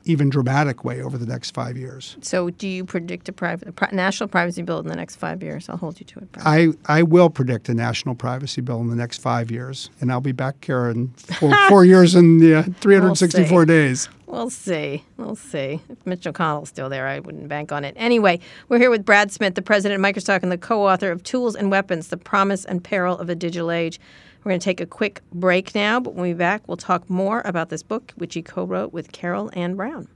[0.06, 2.16] even dramatic way over the next five years.
[2.22, 5.68] So, do you predict a, private, a national privacy bill in the next five years?
[5.68, 6.28] I'll hold you to it.
[6.38, 10.20] I, I will predict a national privacy bill in the next five years, and I'll
[10.20, 14.08] be back here in four, four years and uh, 364 we'll days.
[14.26, 15.04] We'll see.
[15.16, 15.80] We'll see.
[15.88, 17.94] If Mitch McConnell's still there, I wouldn't bank on it.
[17.96, 21.22] Anyway, we're here with Brad Smith, the president of Microsoft and the co author of
[21.22, 24.00] Tools and Weapons The Promise and Peril of a Digital Age.
[24.46, 27.42] We're going to take a quick break now, but when we're back, we'll talk more
[27.44, 30.06] about this book, which he co wrote with Carol Ann Browne.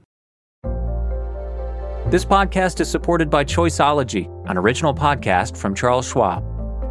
[2.09, 6.45] This podcast is supported by Choiceology, an original podcast from Charles Schwab.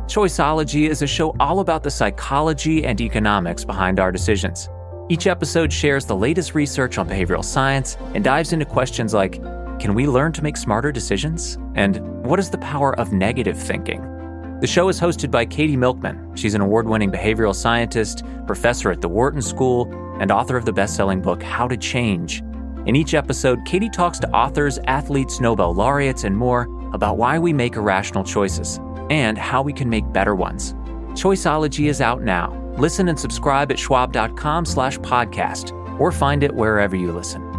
[0.06, 4.68] Choiceology is a show all about the psychology and economics behind our decisions.
[5.08, 9.40] Each episode shares the latest research on behavioral science and dives into questions like
[9.80, 11.56] Can we learn to make smarter decisions?
[11.74, 14.19] And what is the power of negative thinking?
[14.60, 16.36] The show is hosted by Katie Milkman.
[16.36, 19.90] She's an award winning behavioral scientist, professor at the Wharton School,
[20.20, 22.42] and author of the best selling book, How to Change.
[22.84, 27.54] In each episode, Katie talks to authors, athletes, Nobel laureates, and more about why we
[27.54, 30.74] make irrational choices and how we can make better ones.
[31.14, 32.52] Choiceology is out now.
[32.76, 37.49] Listen and subscribe at schwab.com slash podcast or find it wherever you listen.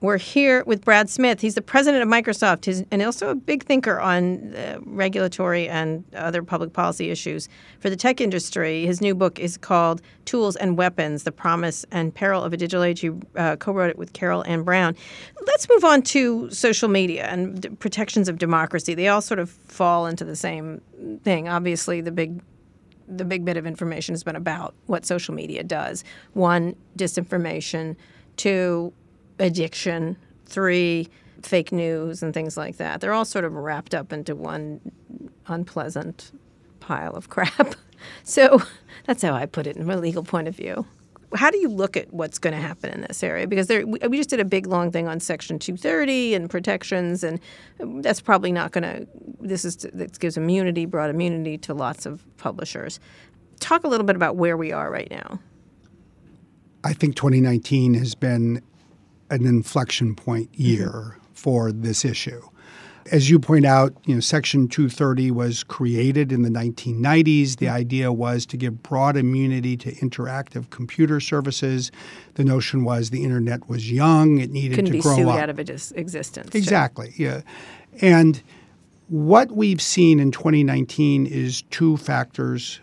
[0.00, 1.40] We're here with Brad Smith.
[1.40, 6.04] He's the president of Microsoft He's, and also a big thinker on uh, regulatory and
[6.14, 7.48] other public policy issues
[7.80, 8.86] for the tech industry.
[8.86, 12.84] His new book is called Tools and Weapons The Promise and Peril of a Digital
[12.84, 13.00] Age.
[13.00, 14.94] He uh, co wrote it with Carol Ann Browne.
[15.48, 18.94] Let's move on to social media and d- protections of democracy.
[18.94, 20.80] They all sort of fall into the same
[21.24, 21.48] thing.
[21.48, 22.40] Obviously, the big
[23.08, 26.04] the big bit of information has been about what social media does.
[26.34, 27.96] One, disinformation.
[28.36, 28.92] Two,
[29.38, 30.16] addiction,
[30.46, 31.08] three,
[31.42, 33.00] fake news, and things like that.
[33.00, 34.80] They're all sort of wrapped up into one
[35.46, 36.32] unpleasant
[36.80, 37.74] pile of crap.
[38.22, 38.62] So
[39.06, 40.86] that's how I put it from a legal point of view.
[41.34, 43.46] How do you look at what's going to happen in this area?
[43.46, 47.38] Because there, we just did a big long thing on Section 230 and protections, and
[47.78, 49.06] that's probably not going to.
[49.38, 52.98] This is this gives immunity, broad immunity to lots of publishers.
[53.60, 55.38] Talk a little bit about where we are right now.
[56.82, 58.62] I think 2019 has been
[59.30, 61.32] an inflection point year mm-hmm.
[61.34, 62.42] for this issue.
[63.10, 67.56] As you point out, you know, Section 230 was created in the 1990s.
[67.56, 71.90] The idea was to give broad immunity to interactive computer services.
[72.34, 75.48] The notion was the internet was young; it needed Couldn't to grow be sued out
[75.48, 76.54] of its existence.
[76.54, 77.14] Exactly.
[77.16, 77.40] Yeah,
[78.02, 78.42] and
[79.08, 82.80] what we've seen in 2019 is two factors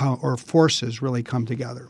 [0.00, 1.88] or forces really come together.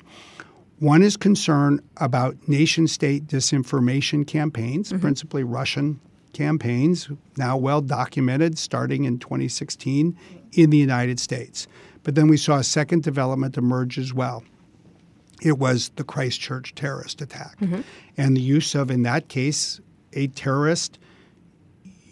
[0.85, 5.01] One is concern about nation state disinformation campaigns, mm-hmm.
[5.01, 5.99] principally Russian
[6.35, 7.09] campaigns,
[7.39, 10.15] now well documented starting in 2016
[10.53, 11.67] in the United States.
[12.03, 14.45] But then we saw a second development emerge as well.
[15.41, 17.59] It was the Christchurch terrorist attack.
[17.61, 17.81] Mm-hmm.
[18.19, 19.81] And the use of, in that case,
[20.13, 20.99] a terrorist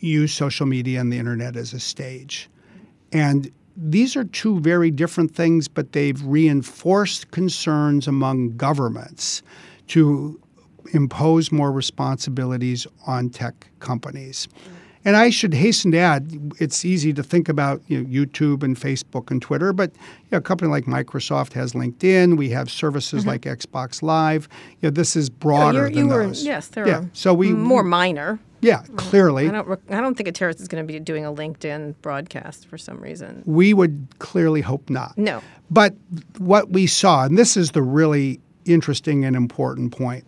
[0.00, 2.48] used social media and the internet as a stage.
[3.12, 9.42] And these are two very different things, but they've reinforced concerns among governments
[9.88, 10.40] to
[10.92, 14.48] impose more responsibilities on tech companies.
[15.04, 18.76] And I should hasten to add, it's easy to think about you know, YouTube and
[18.76, 22.36] Facebook and Twitter, but you know, a company like Microsoft has LinkedIn.
[22.36, 23.30] We have services mm-hmm.
[23.30, 24.48] like Xbox Live.
[24.80, 26.44] You know, this is broader you than were, those.
[26.44, 27.04] Yes, they're yeah.
[27.12, 28.38] so we more minor.
[28.60, 29.48] Yeah, clearly.
[29.48, 29.80] I don't.
[29.90, 33.00] I don't think a terrorist is going to be doing a LinkedIn broadcast for some
[33.00, 33.42] reason.
[33.44, 35.18] We would clearly hope not.
[35.18, 35.42] No.
[35.68, 35.96] But
[36.38, 40.24] what we saw, and this is the really interesting and important point,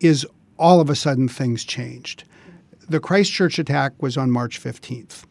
[0.00, 0.26] is
[0.58, 2.24] all of a sudden things changed.
[2.88, 5.24] The Christchurch attack was on March 15th.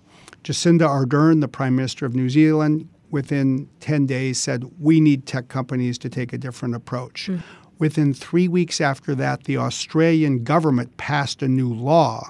[0.43, 5.47] Jacinda Ardern, the Prime Minister of New Zealand, within 10 days said, We need tech
[5.47, 7.27] companies to take a different approach.
[7.27, 7.41] Mm.
[7.79, 12.29] Within three weeks after that, the Australian government passed a new law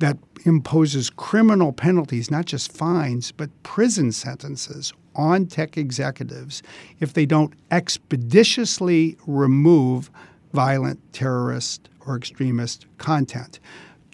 [0.00, 6.62] that imposes criminal penalties, not just fines, but prison sentences on tech executives
[6.98, 10.10] if they don't expeditiously remove
[10.52, 13.60] violent terrorist or extremist content.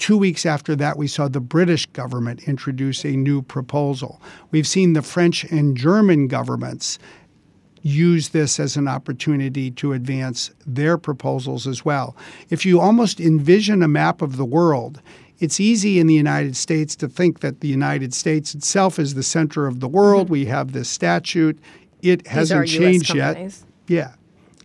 [0.01, 4.19] Two weeks after that, we saw the British government introduce a new proposal.
[4.51, 6.99] We've seen the French and German governments
[7.83, 12.17] use this as an opportunity to advance their proposals as well.
[12.49, 15.03] If you almost envision a map of the world,
[15.39, 19.23] it's easy in the United States to think that the United States itself is the
[19.23, 20.27] center of the world.
[20.27, 20.33] Mm-hmm.
[20.33, 21.59] We have this statute.
[22.01, 23.55] It hasn't changed yet.
[23.87, 24.15] Yeah,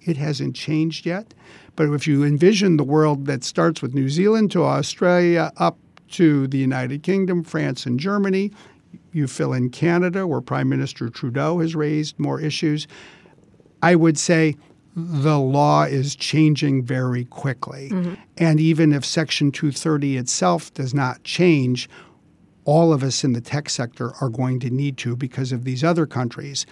[0.06, 1.34] it hasn't changed yet.
[1.76, 5.78] But if you envision the world that starts with New Zealand to Australia up
[6.12, 8.52] to the United Kingdom, France, and Germany,
[9.12, 12.88] you fill in Canada, where Prime Minister Trudeau has raised more issues.
[13.82, 14.56] I would say
[14.96, 17.90] the law is changing very quickly.
[17.90, 18.14] Mm-hmm.
[18.38, 21.90] And even if Section 230 itself does not change,
[22.64, 25.84] all of us in the tech sector are going to need to because of these
[25.84, 26.66] other countries.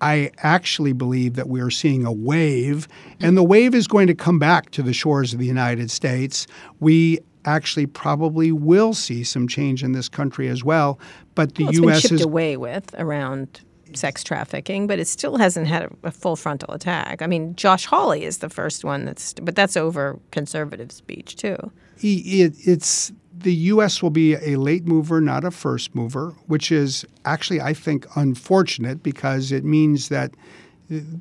[0.00, 2.88] I actually believe that we are seeing a wave,
[3.20, 6.46] and the wave is going to come back to the shores of the United States.
[6.80, 10.98] We actually probably will see some change in this country as well.
[11.34, 12.08] But the well, U.S.
[12.08, 13.60] been is away with around
[13.94, 17.22] sex trafficking, but it still hasn't had a, a, full frontal attack.
[17.22, 21.56] I mean, Josh Hawley is the first one that's, but that's over conservative speech too.
[21.98, 24.02] It, it's the U.S.
[24.02, 29.02] will be a late mover, not a first mover, which is actually, I think, unfortunate
[29.02, 30.32] because it means that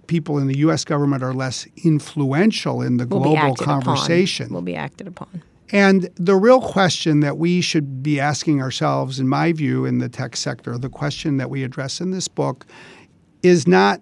[0.08, 0.84] people in the U.S.
[0.84, 4.48] government are less influential in the will global conversation.
[4.48, 4.56] Upon.
[4.56, 5.44] Will be acted upon.
[5.72, 10.10] And the real question that we should be asking ourselves, in my view, in the
[10.10, 12.66] tech sector, the question that we address in this book,
[13.44, 14.02] is not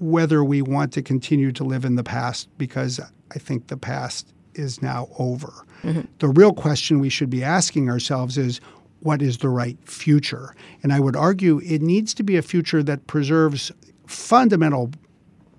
[0.00, 3.00] whether we want to continue to live in the past, because
[3.32, 5.64] I think the past is now over.
[5.82, 6.02] Mm-hmm.
[6.18, 8.60] The real question we should be asking ourselves is
[9.00, 10.54] what is the right future?
[10.82, 13.70] And I would argue it needs to be a future that preserves
[14.06, 14.90] fundamental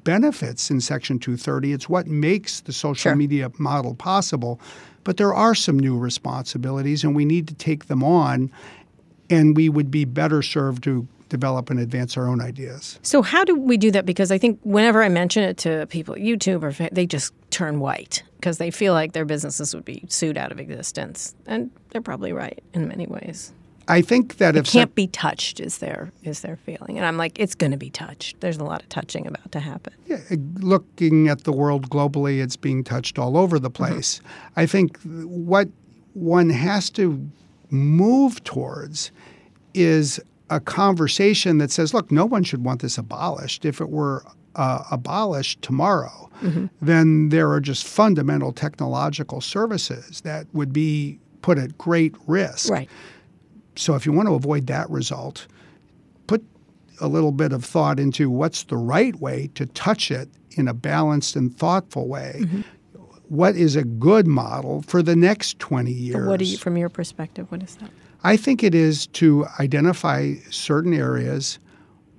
[0.03, 1.72] benefits in Section 230.
[1.74, 3.15] It's what makes the social Sure.
[3.15, 4.59] media model possible.
[5.03, 8.51] But there are some new responsibilities, and we need to take them on,
[9.30, 12.99] and we would be better served to develop and advance our own ideas.
[13.03, 14.05] So how do we do that?
[14.05, 17.80] Because I think whenever I mention it to people at YouTube or they just turn
[17.80, 22.01] white because they feel like their businesses would be sued out of existence, and they're
[22.01, 23.53] probably right in many ways.
[23.89, 27.39] I think that if Can't be touched is their is their feeling, and I'm like,
[27.39, 28.39] it's going to be touched.
[28.39, 29.93] There's a lot of touching about to happen.
[30.05, 30.19] Yeah,
[30.59, 33.84] looking at the world globally, it's being touched all over the mm-hmm.
[33.84, 34.21] place.
[34.55, 35.69] I think what
[36.13, 37.30] one has to
[37.71, 39.11] move towards
[39.73, 40.19] is
[40.50, 43.66] a conversation that says, look, no one should want this abolished.
[43.66, 44.24] If it were
[44.56, 46.30] uh, abolished tomorrow,
[46.82, 52.70] then there are just fundamental technological services that would be put at great risk.
[52.70, 52.89] Right.
[53.76, 55.47] So if you want to avoid that result,
[56.28, 56.43] put
[57.02, 60.74] a little bit of thought into what's the right way to touch it in a
[60.74, 62.45] balanced and thoughtful way.
[63.28, 66.28] What is a good model for the next 20 years?
[66.28, 67.91] What do you, from your perspective, what is that?
[68.24, 71.59] I think it is to identify certain areas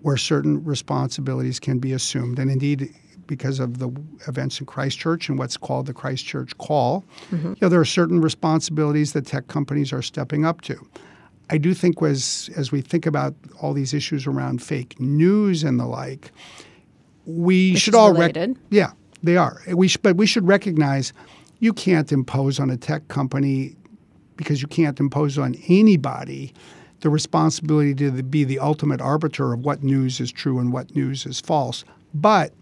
[0.03, 2.39] where certain responsibilities can be assumed.
[2.39, 2.95] And indeed,
[3.27, 3.91] because of the
[4.27, 7.49] events in Christchurch and what's called the Christchurch Call, mm-hmm.
[7.49, 10.77] you know, there are certain responsibilities that tech companies are stepping up to.
[11.51, 15.79] I do think as as we think about all these issues around fake news and
[15.79, 16.33] the like,
[17.27, 18.37] we Which should all rec-
[18.71, 18.93] yeah,
[19.23, 19.61] they are.
[19.69, 21.13] We sh- but we should recognize
[21.59, 23.77] you can't impose on a tech company
[24.41, 26.51] because you can't impose on anybody
[27.01, 31.27] the responsibility to be the ultimate arbiter of what news is true and what news
[31.27, 31.85] is false.
[32.15, 32.55] But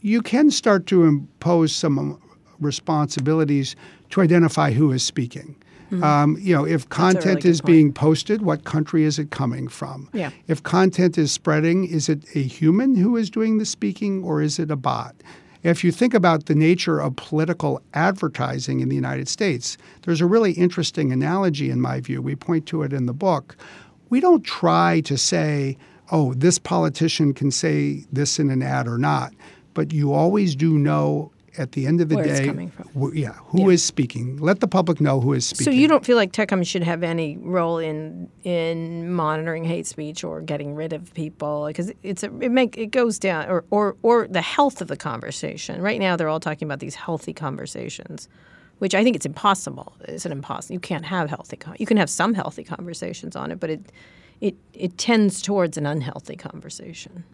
[0.00, 2.22] you can start to impose some
[2.60, 3.74] responsibilities
[4.10, 5.56] to identify who is speaking.
[6.02, 10.08] Um, you know, if content really is being posted, what country is it coming from?
[10.14, 10.30] Yeah.
[10.46, 14.58] If content is spreading, is it a human who is doing the speaking or is
[14.58, 15.16] it a bot?
[15.62, 20.26] If you think about the nature of political advertising in the United States, there's a
[20.26, 22.20] really interesting analogy in my view.
[22.20, 23.56] We point to it in the book.
[24.10, 25.76] We don't try to say,
[26.10, 29.32] oh, this politician can say this in an ad or not,
[29.72, 32.48] but you always do know at the end of the Where day,
[32.98, 34.38] wh- yeah, who is speaking.
[34.38, 35.64] Let the public know who is speaking.
[35.64, 39.86] So you don't feel like tech companies should have any role in in monitoring hate
[39.86, 43.64] speech or getting rid of people because it's a, it make it goes down or,
[43.70, 45.80] or or the health of the conversation.
[45.82, 48.28] Right now they're all talking about these healthy conversations,
[48.78, 49.92] which I think it's impossible.
[50.08, 50.74] It's an impossible.
[50.74, 51.56] You can't have healthy.
[51.56, 53.92] Con- you can have some healthy conversations on it, but it
[54.40, 57.24] it it tends towards an unhealthy conversation.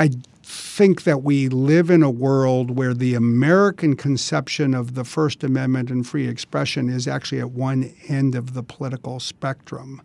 [0.00, 0.08] I
[0.42, 5.90] think that we live in a world where the American conception of the First Amendment
[5.90, 10.00] and free expression is actually at one end of the political spectrum.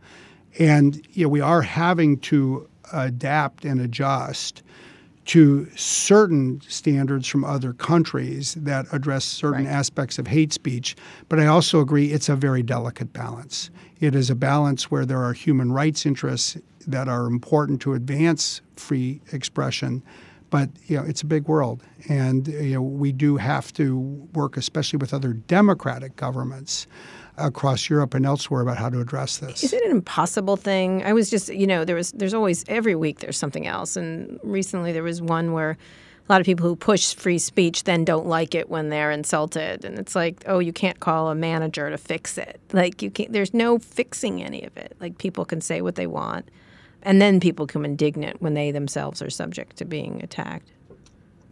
[0.60, 4.64] And you know, we are having to adapt and adjust
[5.26, 9.74] to certain standards from other countries that address certain Right.
[9.74, 10.96] aspects of hate speech.
[11.30, 13.70] But I also agree it's a very delicate balance.
[14.00, 16.58] It is a balance where there are human rights interests
[16.88, 20.04] that are important to advance free expression.
[20.52, 23.98] But you know, it's a big world, and you know, we do have to
[24.34, 26.86] work, especially with other democratic governments
[27.38, 29.64] across Europe and elsewhere, about how to address this.
[29.64, 31.04] Is it an impossible thing?
[31.04, 34.40] I was just, you know, there was, there's always every week there's something else, and
[34.44, 35.78] recently there was one where
[36.28, 39.86] a lot of people who push free speech then don't like it when they're insulted,
[39.86, 42.60] and it's like, oh, you can't call a manager to fix it.
[42.74, 43.32] Like you can't.
[43.32, 44.96] There's no fixing any of it.
[45.00, 46.50] Like people can say what they want,
[47.04, 50.72] and then people come indignant when they themselves are subject to being attacked.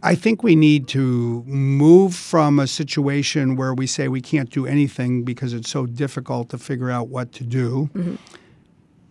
[0.04, 4.66] I think we need to move from a situation where we say we can't do
[4.66, 8.16] anything because it's so difficult to figure out what to do mm-hmm.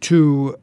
[0.01, 0.55] to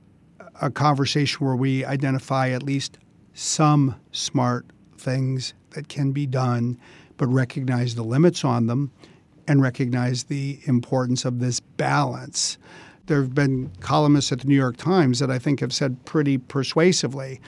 [0.63, 2.97] a conversation where we identify at least
[3.35, 4.67] some smart
[4.97, 6.79] things that can be done,
[7.17, 8.93] but recognize the limits on them
[9.49, 12.57] and recognize the importance of this balance.
[13.07, 16.39] There have been columnists at the New York Times that I think have said pretty
[16.39, 17.41] persuasively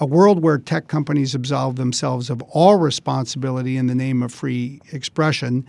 [0.00, 4.80] a world where tech companies absolve themselves of all responsibility in the name of free
[4.92, 5.64] expression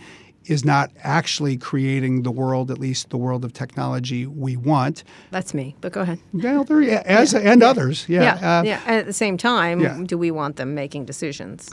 [0.45, 5.03] is not actually creating the world, at least the world of technology we want.
[5.31, 6.19] That's me, but go ahead.
[6.33, 8.81] Well, there, as and others, yeah, Yeah, uh, yeah.
[8.85, 9.99] At the same time, yeah.
[10.05, 11.69] do we want them making decisions?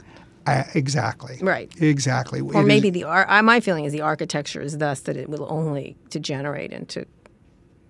[0.47, 1.71] uh, exactly, Right.
[1.81, 2.39] exactly.
[2.41, 5.47] Or maybe the ar- uh, my feeling is the architecture is thus that it will
[5.49, 7.05] only degenerate into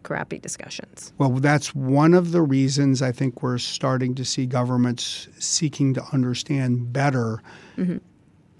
[0.06, 1.12] crappy discussions.
[1.18, 6.04] Well, that's one of the reasons I think we're starting to see governments seeking to
[6.14, 7.42] understand better
[7.76, 7.98] mm-hmm.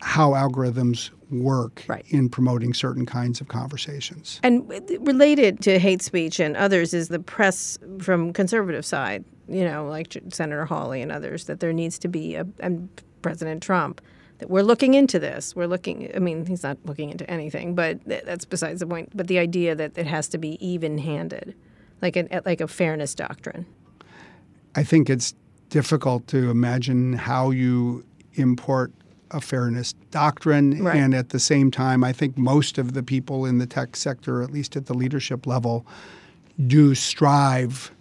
[0.02, 2.04] how algorithms work Right.
[2.10, 4.40] in promoting certain kinds of conversations.
[4.42, 4.68] And
[5.00, 10.18] related to hate speech and others is the press from conservative side, you know, like
[10.30, 12.90] Senator Hawley and others, that there needs to be a and
[13.22, 14.02] President Trump
[14.40, 15.56] that we're looking into this.
[15.56, 16.12] We're looking.
[16.16, 19.16] I mean, he's not looking into anything, but th- that's besides the point.
[19.16, 21.56] But the idea that it has to be even-handed,
[22.02, 23.66] like a like a fairness doctrine.
[24.76, 25.34] I think it's
[25.70, 28.92] difficult to imagine how you import
[29.32, 30.84] a fairness doctrine.
[30.84, 30.98] Right.
[30.98, 34.44] And at the same time, I think most of the people in the tech sector,
[34.44, 35.86] at least at the leadership level,
[36.68, 37.92] do strive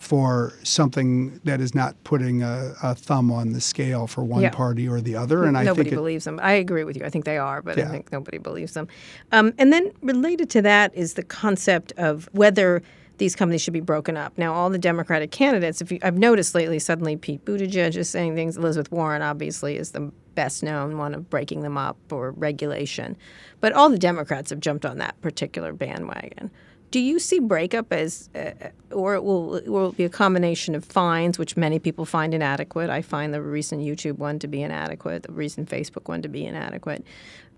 [0.00, 4.48] for something that is not putting a, a thumb on the scale for one Yeah.
[4.50, 5.44] party or the other.
[5.44, 6.40] And I nobody think it, believes them.
[6.42, 7.04] I agree with you.
[7.04, 8.88] I think they are, but I think nobody believes them.
[9.30, 12.82] Um, and then related to that is the concept of whether
[13.18, 14.38] these companies should be broken up.
[14.38, 18.34] Now, all the Democratic candidates, if you, I've noticed lately, suddenly Pete Buttigieg is saying
[18.34, 18.56] things.
[18.56, 23.18] Elizabeth Warren obviously is the best known one of breaking them up or regulation,
[23.60, 26.50] but all the Democrats have jumped on that particular bandwagon.
[26.90, 28.50] Do you see breakup as, uh,
[28.90, 32.90] or it will, it will be a combination of fines, which many people find inadequate?
[32.90, 36.44] I find the recent YouTube one to be inadequate, the recent Facebook one to be
[36.44, 37.04] inadequate.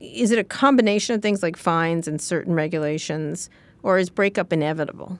[0.00, 3.48] Is it a combination of things like fines and certain regulations,
[3.82, 5.18] or is breakup inevitable?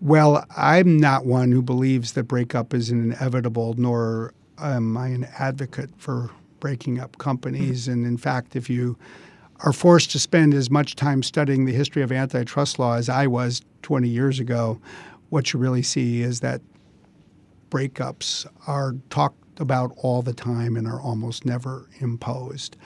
[0.00, 5.90] Well, I'm not one who believes that breakup is inevitable, nor am I an advocate
[5.98, 7.88] for breaking up companies.
[7.88, 8.96] And in fact, if you
[9.62, 13.26] are forced to spend as much time studying the history of antitrust law as I
[13.26, 14.80] was 20 years ago,
[15.28, 16.60] what you really see is that
[17.70, 22.76] breakups are talked about all the time and are almost never imposed.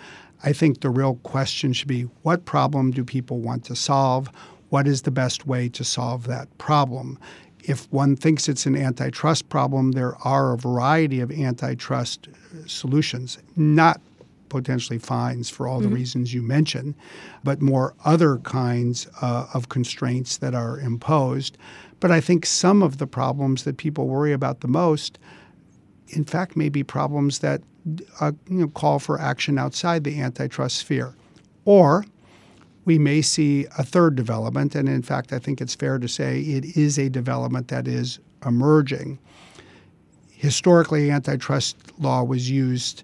[0.43, 4.29] I think the real question should be what problem do people want to solve?
[4.68, 7.18] What is the best way to solve that problem?
[7.62, 12.29] If one thinks it's an antitrust problem, there are a variety of antitrust
[12.66, 14.01] solutions, not
[14.61, 16.94] potentially fines for all the reasons you mentioned,
[17.42, 21.59] but more other kinds uh, of constraints that are imposed.
[21.98, 25.18] But I think some of the problems that people worry about the most,
[26.09, 27.62] in fact, may be problems that
[28.20, 31.16] uh, you know, call for action outside the antitrust sphere.
[31.64, 32.05] Or
[32.84, 36.40] we may see a third development, and in fact, I think it's fair to say
[36.42, 39.18] it is a development that is emerging.
[40.30, 43.02] Historically, antitrust law was used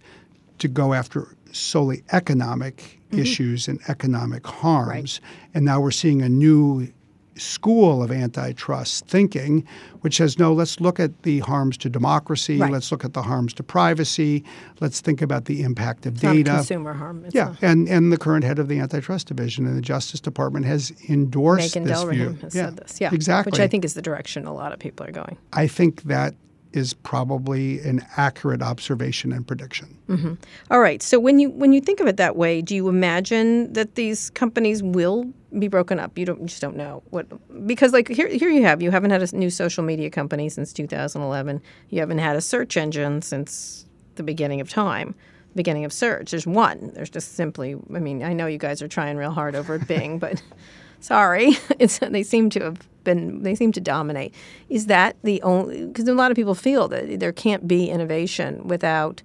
[0.61, 2.76] to go after solely economic
[3.11, 3.20] mm-hmm.
[3.20, 5.20] issues and economic harms.
[5.55, 6.92] And now we're seeing a new
[7.36, 9.66] school of antitrust thinking,
[10.03, 12.70] which says, no, let's look at the harms to democracy, Right.
[12.70, 14.44] let's look at the harms to privacy,
[14.80, 16.51] let's think about the impact of It's data.
[16.51, 17.24] consumer harm.
[17.24, 20.66] It's Yeah, and, and the current head of the antitrust division in the Justice Department
[20.66, 22.30] has endorsed Makan this view.
[22.30, 23.01] Delrahim has said this.
[23.01, 23.53] Yeah, exactly.
[23.53, 25.38] Which I think is the direction a lot of people are going.
[25.53, 26.34] I think that
[26.73, 29.97] is probably an accurate observation and prediction.
[30.09, 30.35] Mm-hmm.
[30.71, 31.03] All right.
[31.03, 34.31] So when you when you think of it that way, do you imagine that these
[34.31, 35.25] companies will
[35.59, 36.16] be broken up?
[36.16, 37.27] You don't you just don't know what
[37.66, 40.73] because like here here you have you haven't had a new social media company since
[40.73, 41.61] 2011.
[41.89, 45.14] You haven't had a search engine since the beginning of time.
[45.57, 46.31] Beginning of search.
[46.31, 46.93] There's one.
[46.95, 47.75] There's just simply.
[47.95, 50.41] I mean, I know you guys are trying real hard over at Bing, but
[51.01, 54.34] sorry, it's they seem to have been they seem to dominate.
[54.68, 55.86] Is that the only?
[55.86, 59.22] Because a lot of people feel that there can't be innovation without.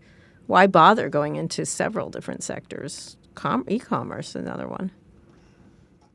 [0.47, 3.17] Why bother going into several different sectors?
[3.33, 4.91] Com- e-commerce, another one.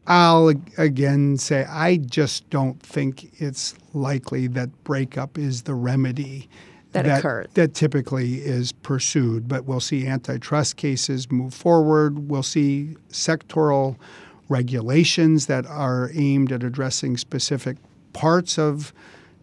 [0.06, 6.48] I'll again say I just don't think it's likely that breakup is the remedy
[6.92, 7.48] That occurs.
[7.54, 9.46] that typically is pursued.
[9.48, 12.30] But we'll see antitrust cases move forward.
[12.30, 13.96] We'll see sectoral
[14.51, 17.78] regulations that are aimed at addressing specific
[18.12, 18.92] parts of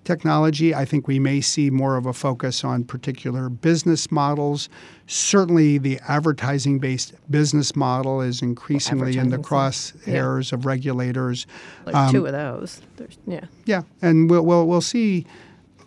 [0.04, 0.74] technology.
[0.76, 4.70] I think we may see more of a focus on particular business models.
[5.08, 9.48] Certainly, the advertising based business model is increasingly in the so- yeah.
[9.48, 11.48] crosshairs of regulators.
[11.86, 12.82] There's two um, of those.
[12.98, 13.46] There's yeah.
[13.66, 15.26] Yeah, and we'll, we'll, we'll see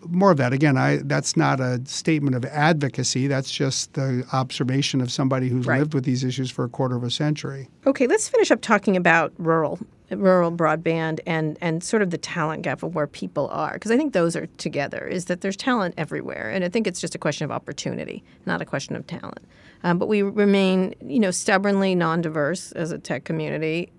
[0.07, 0.53] more of that.
[0.53, 3.27] Again, I, that's not a statement of advocacy.
[3.27, 5.79] That's just the observation of somebody who's Right.
[5.79, 7.69] lived with these issues for a quarter of a century.
[7.85, 9.79] Okay, let's finish up talking about rural
[10.09, 13.95] rural broadband and and sort of the talent gap of where people are because I
[13.95, 17.17] think those are together is that there's talent everywhere and I think it's just a
[17.17, 19.39] question of opportunity not a question of talent
[19.85, 23.89] um, but we remain you know stubbornly non-diverse as a tech community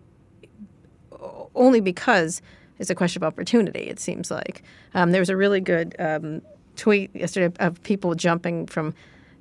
[1.54, 2.42] only because
[2.82, 4.62] it's a question of opportunity it seems like.
[4.92, 6.42] Um, there was a really good um,
[6.76, 8.92] tweet yesterday of people jumping from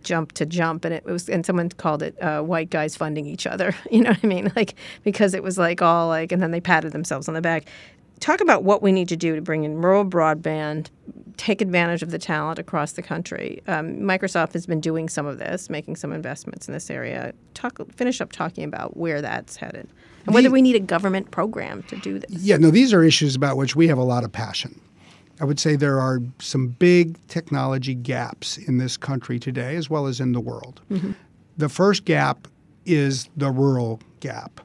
[0.03, 3.47] jump to jump and it was and someone called it uh, white guys funding each
[3.47, 3.75] other.
[3.91, 4.51] You know what i mean?
[4.55, 7.65] Like because it was like all like and then they patted themselves on the back.
[8.19, 10.89] Talk about what we need to do to bring in rural broadband
[11.37, 13.63] take advantage of the talent across the country.
[13.67, 17.33] Um, microsoft has been doing some of this making some investments in this area.
[17.55, 19.89] Talk finish up talking about where that's headed
[20.25, 23.03] and whether The- we need a government program to do this Yeah, no, these are
[23.03, 24.79] issues about which we have a lot of passion.
[25.39, 30.05] I would say there are some big technology gaps in this country today, as well
[30.05, 30.81] as in the world.
[30.91, 31.11] Mm-hmm.
[31.57, 32.47] The first gap
[32.85, 34.61] is the rural gap.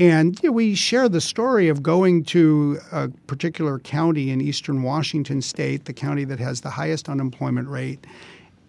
[0.00, 4.82] And you know, we share the story of going to a particular county in eastern
[4.82, 8.04] Washington state, the county that has the highest unemployment rate.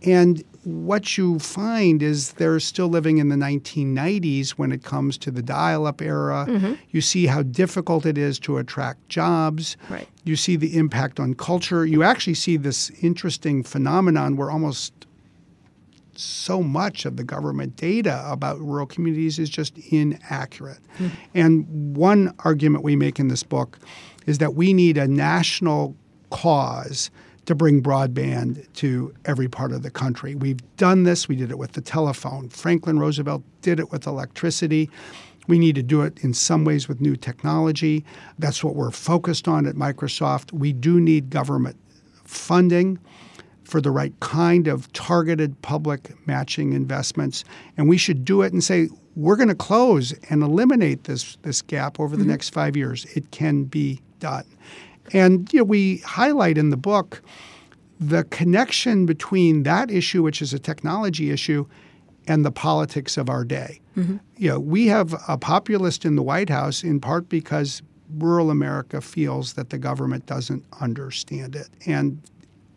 [0.04, 5.32] And what you find is they're still living in the 1990s when it comes to
[5.32, 6.46] the dial up era.
[6.48, 6.74] Mm-hmm.
[6.92, 9.78] You see how difficult it is to attract jobs.
[9.90, 10.08] Right.
[10.24, 11.86] You see the impact on culture.
[11.86, 14.94] You actually see this interesting phenomenon where almost
[16.16, 20.80] so much of the government data about rural communities is just inaccurate.
[20.98, 21.16] Mm-hmm.
[21.34, 23.80] And one argument we make in this book
[24.26, 25.96] is that we need a national
[26.30, 27.10] cause
[27.50, 30.36] to bring broadband to every part of the country.
[30.36, 31.28] We've done this.
[31.28, 32.48] We did it with the telephone.
[32.50, 34.88] Franklin Roosevelt did it with electricity.
[35.48, 38.06] We need to do it in some ways with new technology.
[38.38, 40.54] That's what we're focused on at Microsoft.
[40.54, 41.76] We do need government
[42.24, 43.00] funding
[43.64, 47.44] for the right kind of targeted public matching investments.
[47.78, 51.64] And we should do it and say, we're going to close and eliminate this, this
[51.64, 52.30] gap over the mm-hmm.
[52.30, 53.06] next five years.
[53.16, 54.46] It can be done.
[55.14, 57.22] And you know, we highlight in the book
[58.00, 61.66] the connection between that issue, which is a technology issue,
[62.28, 63.82] and the politics of our day.
[63.98, 64.18] Mm-hmm.
[64.38, 67.82] You know, we have a populist in the White House in part because
[68.18, 71.70] rural America feels that the government doesn't understand it.
[71.86, 72.22] And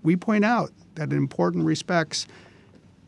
[0.02, 2.26] we point out that in important respects,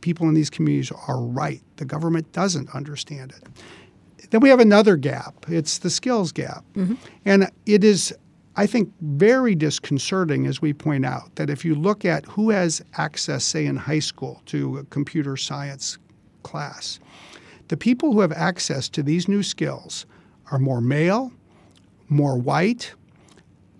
[0.00, 1.62] people in these communities are right.
[1.76, 4.30] The government doesn't understand it.
[4.30, 5.46] Then we have another gap.
[5.48, 6.64] It's the skills gap.
[6.74, 6.94] Mm-hmm.
[7.24, 8.14] And it is,
[8.56, 12.82] I think, very disconcerting, as we point out, that if you look at who has
[12.96, 15.98] access, say, in high school to a computer science
[16.44, 17.00] class,
[17.68, 20.06] the people who have access to these new skills
[20.52, 21.32] are more male,
[22.08, 22.94] more white,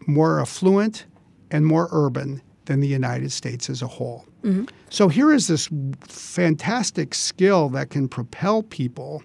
[0.07, 1.07] more affluent,
[1.51, 4.25] and more urban than the United States as a whole.
[4.43, 4.65] Mm-hmm.
[4.91, 5.69] So here is this
[6.01, 9.23] fantastic skill that can propel people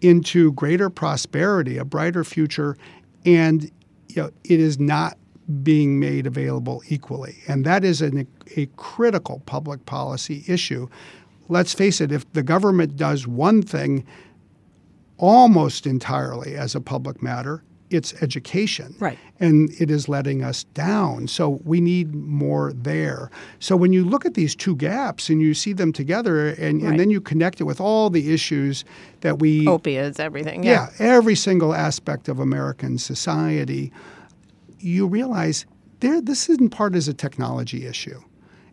[0.00, 2.76] into greater prosperity, a brighter future,
[3.24, 3.70] and
[4.14, 5.18] you know, it is not
[5.62, 7.42] being made available equally.
[7.48, 10.88] And that is an, a critical public policy issue.
[11.48, 14.06] Let's face it, if the government does one thing
[15.18, 18.94] almost entirely as a public matter, it's education.
[18.98, 19.18] Right.
[19.40, 21.28] And it is letting us down.
[21.28, 23.30] So we need more there.
[23.58, 26.90] So when you look at these two gaps and you see them together and, right.
[26.90, 28.84] and then you connect it with all the issues
[29.20, 30.62] that we opiates, everything.
[30.62, 30.88] Yeah.
[30.98, 33.92] yeah, every single aspect of American society,
[34.78, 35.66] you realize
[36.00, 38.20] there this in part is a technology issue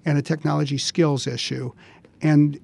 [0.05, 1.71] and a technology skills issue.
[2.21, 2.59] And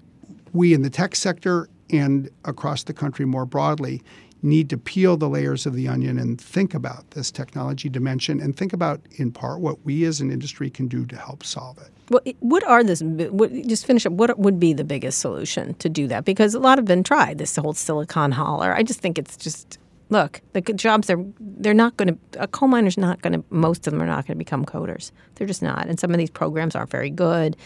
[0.54, 4.02] we in the tech sector and across the country more broadly
[4.42, 8.56] need to peel the layers of the onion and think about this technology dimension and
[8.56, 11.90] think about, in part, what we as an industry can do to help solve it.
[12.10, 13.02] Well, what are this?
[13.02, 14.14] What, just finish up.
[14.14, 16.24] What would be the biggest solution to do that?
[16.24, 17.38] Because a lot have been tried.
[17.38, 18.74] This whole Silicon Holler.
[18.74, 19.78] I just think it's just
[20.10, 20.42] look.
[20.54, 22.42] The jobs are they're not going to.
[22.42, 23.44] A coal miner's not going to.
[23.50, 25.12] Most of them are not going to become coders.
[25.36, 25.88] They're just not.
[25.88, 27.58] And some of these programs aren't very good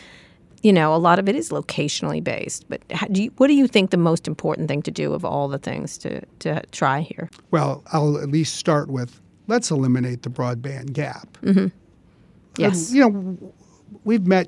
[0.62, 2.68] you know, a lot of it is locationally based.
[2.70, 2.82] But
[3.12, 5.58] do you, what do you think the most important thing to do of all the
[5.58, 7.30] things to, to try here?
[7.50, 11.38] Well, I'll at least start with let's eliminate the broadband gap.
[11.42, 11.68] Mm-hmm.
[12.58, 12.90] Yes.
[12.90, 13.54] And, you know,
[14.04, 14.48] we've met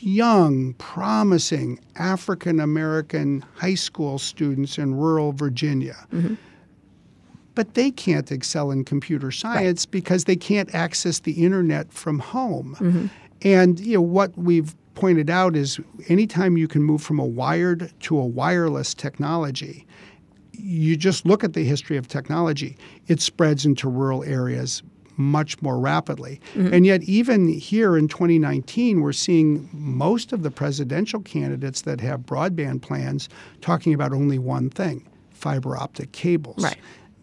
[0.00, 5.96] young, promising African American high school students in rural Virginia.
[6.12, 6.34] Mm-hmm.
[7.54, 9.90] But they can't excel in computer science right.
[9.90, 12.76] because they can't access the internet from home.
[12.78, 13.06] Mm-hmm.
[13.42, 15.78] And you know what we've pointed out is
[16.08, 19.86] anytime you can move from a wired to a wireless technology,
[20.52, 22.76] you just look at the history of technology,
[23.06, 24.82] it spreads into rural areas
[25.16, 26.40] much more rapidly.
[26.54, 26.74] Mm-hmm.
[26.74, 32.20] And yet, even here in 2019, we're seeing most of the presidential candidates that have
[32.20, 33.28] broadband plans
[33.60, 36.64] talking about only one thing fiber optic cables.
[36.64, 36.78] Right.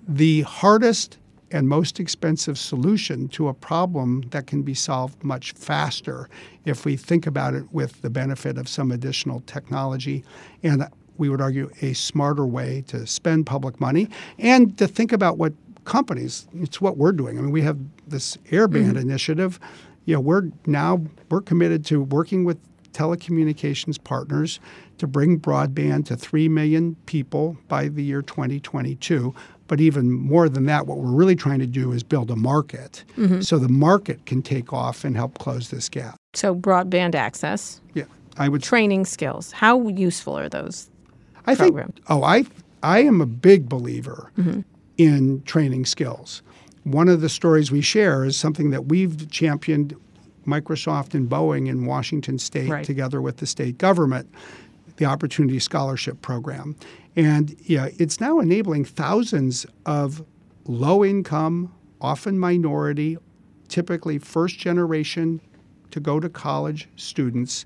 [0.08, 1.18] The hardest
[1.52, 6.30] and most expensive solution to a problem that can be solved much faster
[6.66, 10.24] if we think about it with the benefit of some additional technology.
[10.64, 10.88] And
[11.18, 15.54] we would argue a smarter way to spend public money and to think about what
[15.86, 17.38] companies it's what we're doing.
[17.38, 17.78] I mean we have
[18.08, 18.98] this airband mm-hmm.
[18.98, 19.60] initiative.
[20.06, 22.58] You know we're now we're committed to working with
[22.92, 24.60] telecommunications partners
[24.98, 29.36] to bring broadband to 3 million people by the year 2022
[29.68, 33.04] but even more than that, what we're really trying to do is build a market
[33.18, 33.42] mm-hmm.
[33.42, 36.16] so the market can take off and help close this gap.
[36.34, 37.82] So broadband access.
[37.94, 38.06] Yeah,
[38.38, 39.52] I would training skills.
[39.52, 40.90] How useful are those?
[41.48, 41.94] I programs?
[41.94, 42.06] think.
[42.10, 42.46] Oh, I
[42.84, 44.62] I am a big believer mm-hmm.
[44.98, 46.42] in training skills.
[46.84, 49.96] One of the stories we share is something that we've championed
[50.46, 52.86] Microsoft and Boeing in Washington State, Right.
[52.86, 54.30] together with the state government,
[54.98, 56.76] the Opportunity Scholarship Program.
[57.16, 60.24] And yeah, it's now enabling thousands of
[60.66, 63.18] low income, often minority,
[63.68, 65.42] typically first generation
[65.92, 67.66] to go to college students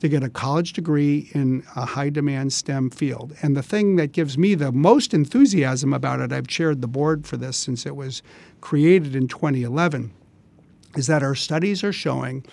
[0.00, 3.34] to get a college degree in a high demand STEM field.
[3.42, 7.26] And the thing that gives me the most enthusiasm about it, I've chaired the board
[7.26, 8.22] for this since it was
[8.60, 10.10] created in 2011,
[10.96, 12.44] is that our studies are showing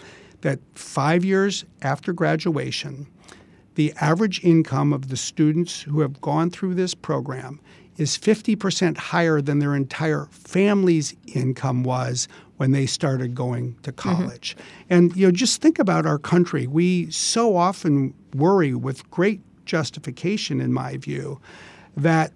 [0.42, 3.08] that five years after graduation,
[3.78, 7.60] the average income of the students who have gone through this program
[7.98, 14.16] is 50% higher than their entire family's income was when they started going to mm-hmm.
[14.16, 14.58] college.
[14.90, 16.66] And you know just think about our country.
[16.66, 21.40] We so often worry with great justification in my view
[21.96, 22.34] that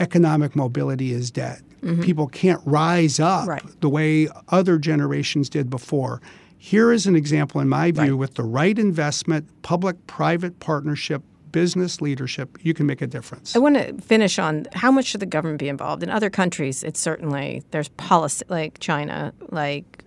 [0.00, 1.62] economic mobility is dead.
[1.82, 2.02] Mm-hmm.
[2.02, 3.80] People can't rise up Right.
[3.80, 6.20] the way other generations did before.
[6.58, 8.12] Here is an example, in my view, Right.
[8.18, 13.54] with the right investment, public private partnership, business leadership, you can make a difference.
[13.56, 16.02] I want to finish on how much should the government be involved?
[16.02, 20.04] In other countries, it's certainly there's policy like China, like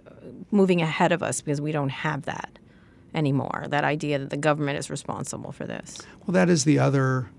[0.52, 2.60] moving ahead of us because we don't have that
[3.16, 3.66] anymore.
[3.70, 5.99] That idea that the government is responsible for this.
[6.28, 7.30] Well, that is the other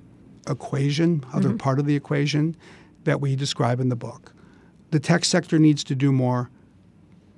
[0.48, 1.58] equation, other Mm-hmm.
[1.58, 2.56] part of the equation
[3.04, 4.32] that we describe in the book.
[4.90, 6.50] The tech sector needs to do more,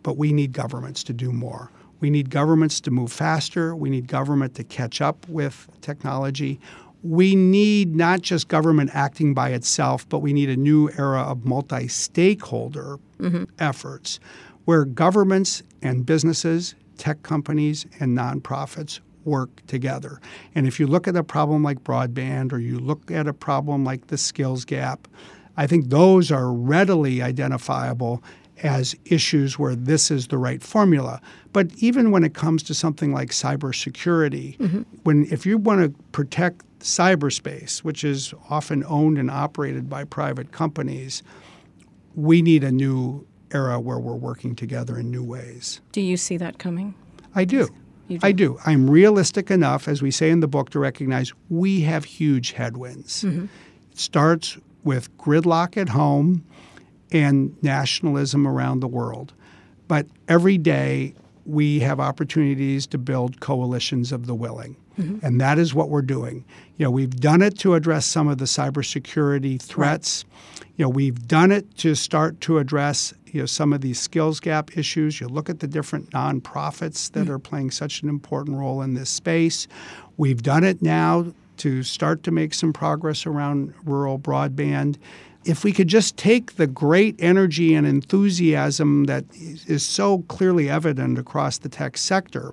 [0.04, 1.72] but we need governments to do more.
[1.98, 3.74] We need governments to move faster.
[3.74, 6.60] We need government to catch up with technology.
[7.02, 11.44] We need not just government acting by itself, but we need a new era of
[11.44, 13.44] multi stakeholder mm-hmm.
[13.58, 14.20] efforts
[14.64, 20.20] where governments and businesses, tech companies, and nonprofits work together.
[20.54, 23.84] And if you look at a problem like broadband or you look at a problem
[23.84, 25.08] like the skills gap,
[25.56, 28.22] I think those are readily identifiable
[28.62, 31.20] as issues where this is the right formula.
[31.52, 36.64] But even when it comes to something like cybersecurity, when if you want to protect
[36.80, 41.22] cyberspace, which is often owned and operated by private companies,
[42.14, 45.80] we need a new era where we're working together in new ways.
[45.92, 46.94] Do you see that coming?
[47.34, 47.68] I do.
[48.08, 48.18] Do.
[48.22, 48.58] I do.
[48.66, 53.24] I'm realistic enough, as we say in the book, to recognize we have huge headwinds.
[53.24, 53.46] Mm-hmm.
[53.92, 56.44] It starts with gridlock at home
[57.14, 59.32] and nationalism around the world.
[59.88, 61.14] But every day
[61.46, 64.76] we have opportunities to build coalitions of the willing.
[64.98, 65.24] Mm-hmm.
[65.24, 66.44] And that is what we're doing.
[66.76, 70.24] You know, we've done it to address some of the cybersecurity threats.
[70.76, 74.38] You know, we've done it to start to address you know some of these skills
[74.38, 75.20] gap issues.
[75.20, 79.10] You look at the different nonprofits that are playing such an important role in this
[79.10, 79.66] space.
[80.16, 84.96] We've done it now to start to make some progress around rural broadband.
[85.44, 91.18] If we could just take the great energy and enthusiasm that is so clearly evident
[91.18, 92.52] across the tech sector,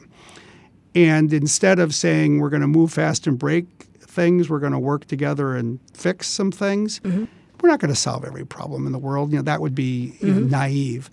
[0.93, 3.65] and instead of saying we're going to move fast and break
[3.99, 7.25] things, we're going to work together and fix some things, mm-hmm.
[7.61, 9.31] we're not going to solve every problem in the world.
[9.31, 10.49] You know, that would be you know, mm-hmm.
[10.49, 11.09] naive.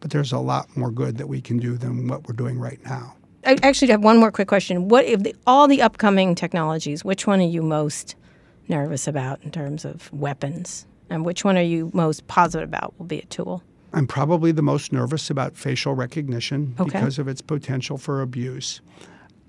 [0.00, 2.80] But there's a lot more good that we can do than what we're doing right
[2.84, 3.16] now.
[3.44, 4.88] I actually have one more quick question.
[4.88, 7.04] What if the, all the upcoming technologies?
[7.04, 8.14] Which one are you most
[8.68, 13.04] nervous about in terms of weapons, and which one are you most positive about will
[13.06, 13.62] be a tool?
[13.92, 16.98] I'm probably the most nervous about facial recognition Okay.
[16.98, 18.80] because of its potential for abuse.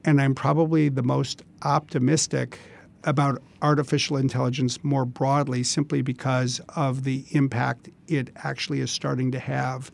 [0.03, 2.59] And I'm probably the most optimistic
[3.05, 9.39] about artificial intelligence more broadly simply because of the impact it actually is starting to
[9.39, 9.89] have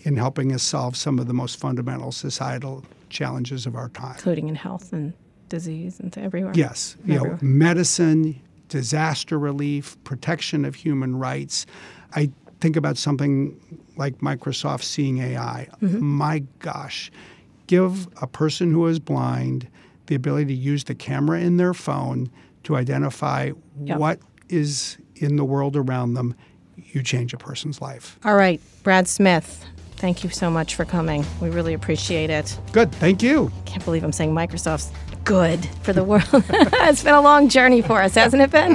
[0.00, 4.14] in helping us solve some of the most fundamental societal challenges of our time.
[4.14, 5.12] including in health and
[5.50, 6.52] disease and everywhere.
[6.54, 8.40] Yes, you know, medicine,
[8.70, 11.66] disaster relief, protection of human rights.
[12.14, 13.54] I think about something
[13.96, 15.68] like Microsoft Seeing AI.
[15.82, 16.00] Mm-hmm.
[16.02, 17.10] My gosh,
[17.66, 19.68] give a person who is blind
[20.06, 22.30] the ability to use the camera in their phone
[22.64, 23.50] to identify
[23.82, 23.98] Yep.
[23.98, 26.34] what is in the world around them.
[26.76, 28.18] You change a person's life.
[28.24, 29.64] All right, Brad Smith.
[29.96, 31.24] Thank you so much for coming.
[31.42, 32.58] We really appreciate it.
[32.72, 33.52] Good, thank you.
[33.66, 34.90] Can't believe I'm saying Microsoft's
[35.24, 36.24] good for the world.
[36.32, 38.72] it's been a long journey for us, hasn't it been?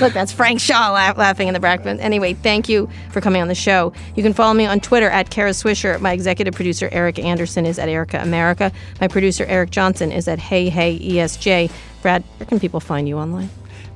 [0.00, 2.00] Look, that's Frank Shaw laugh, laughing in the background.
[2.00, 3.92] Anyway, thank you for coming on the show.
[4.14, 6.00] You can follow me on Twitter at Kara Swisher.
[6.00, 8.72] My executive producer, Erica Anderson, is at Erica America.
[9.00, 11.70] My producer, Eric Johnson, is at Hey Hey ESJ.
[12.02, 13.48] Brad, where can people find you online?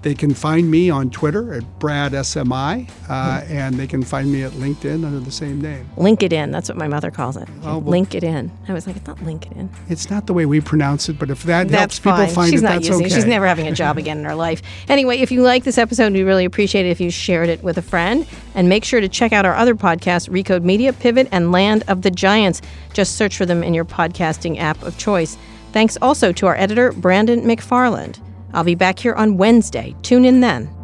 [0.09, 3.53] They can find me on Twitter at Brad SMI, uh, Hmm.
[3.53, 5.85] and they can find me at LinkedIn under the same name.
[5.99, 6.51] LinkedIn.
[6.51, 7.47] That's what my mother calls it.
[7.63, 8.49] Oh, well- LinkedIn.
[8.67, 9.69] I was like, it's not LinkedIn.
[9.91, 12.63] It's not the way we pronounce it, but if that That's helps people find She's
[12.63, 13.13] it, not that's using okay.
[13.15, 13.17] it.
[13.17, 14.63] She's never having a job again in her life.
[14.89, 17.77] Anyway, if you like this episode, we really appreciate it if you shared it with
[17.77, 18.25] a friend.
[18.55, 22.01] And make sure to check out our other podcasts, Recode Media, Pivot, and Land of
[22.01, 22.63] the Giants.
[22.95, 25.37] Just search for them in your podcasting app of choice.
[25.73, 28.21] Thanks also to our editor, Brandon McFarland.
[28.53, 29.95] I'll be back here on Wednesday.
[30.03, 30.78] Tune in then.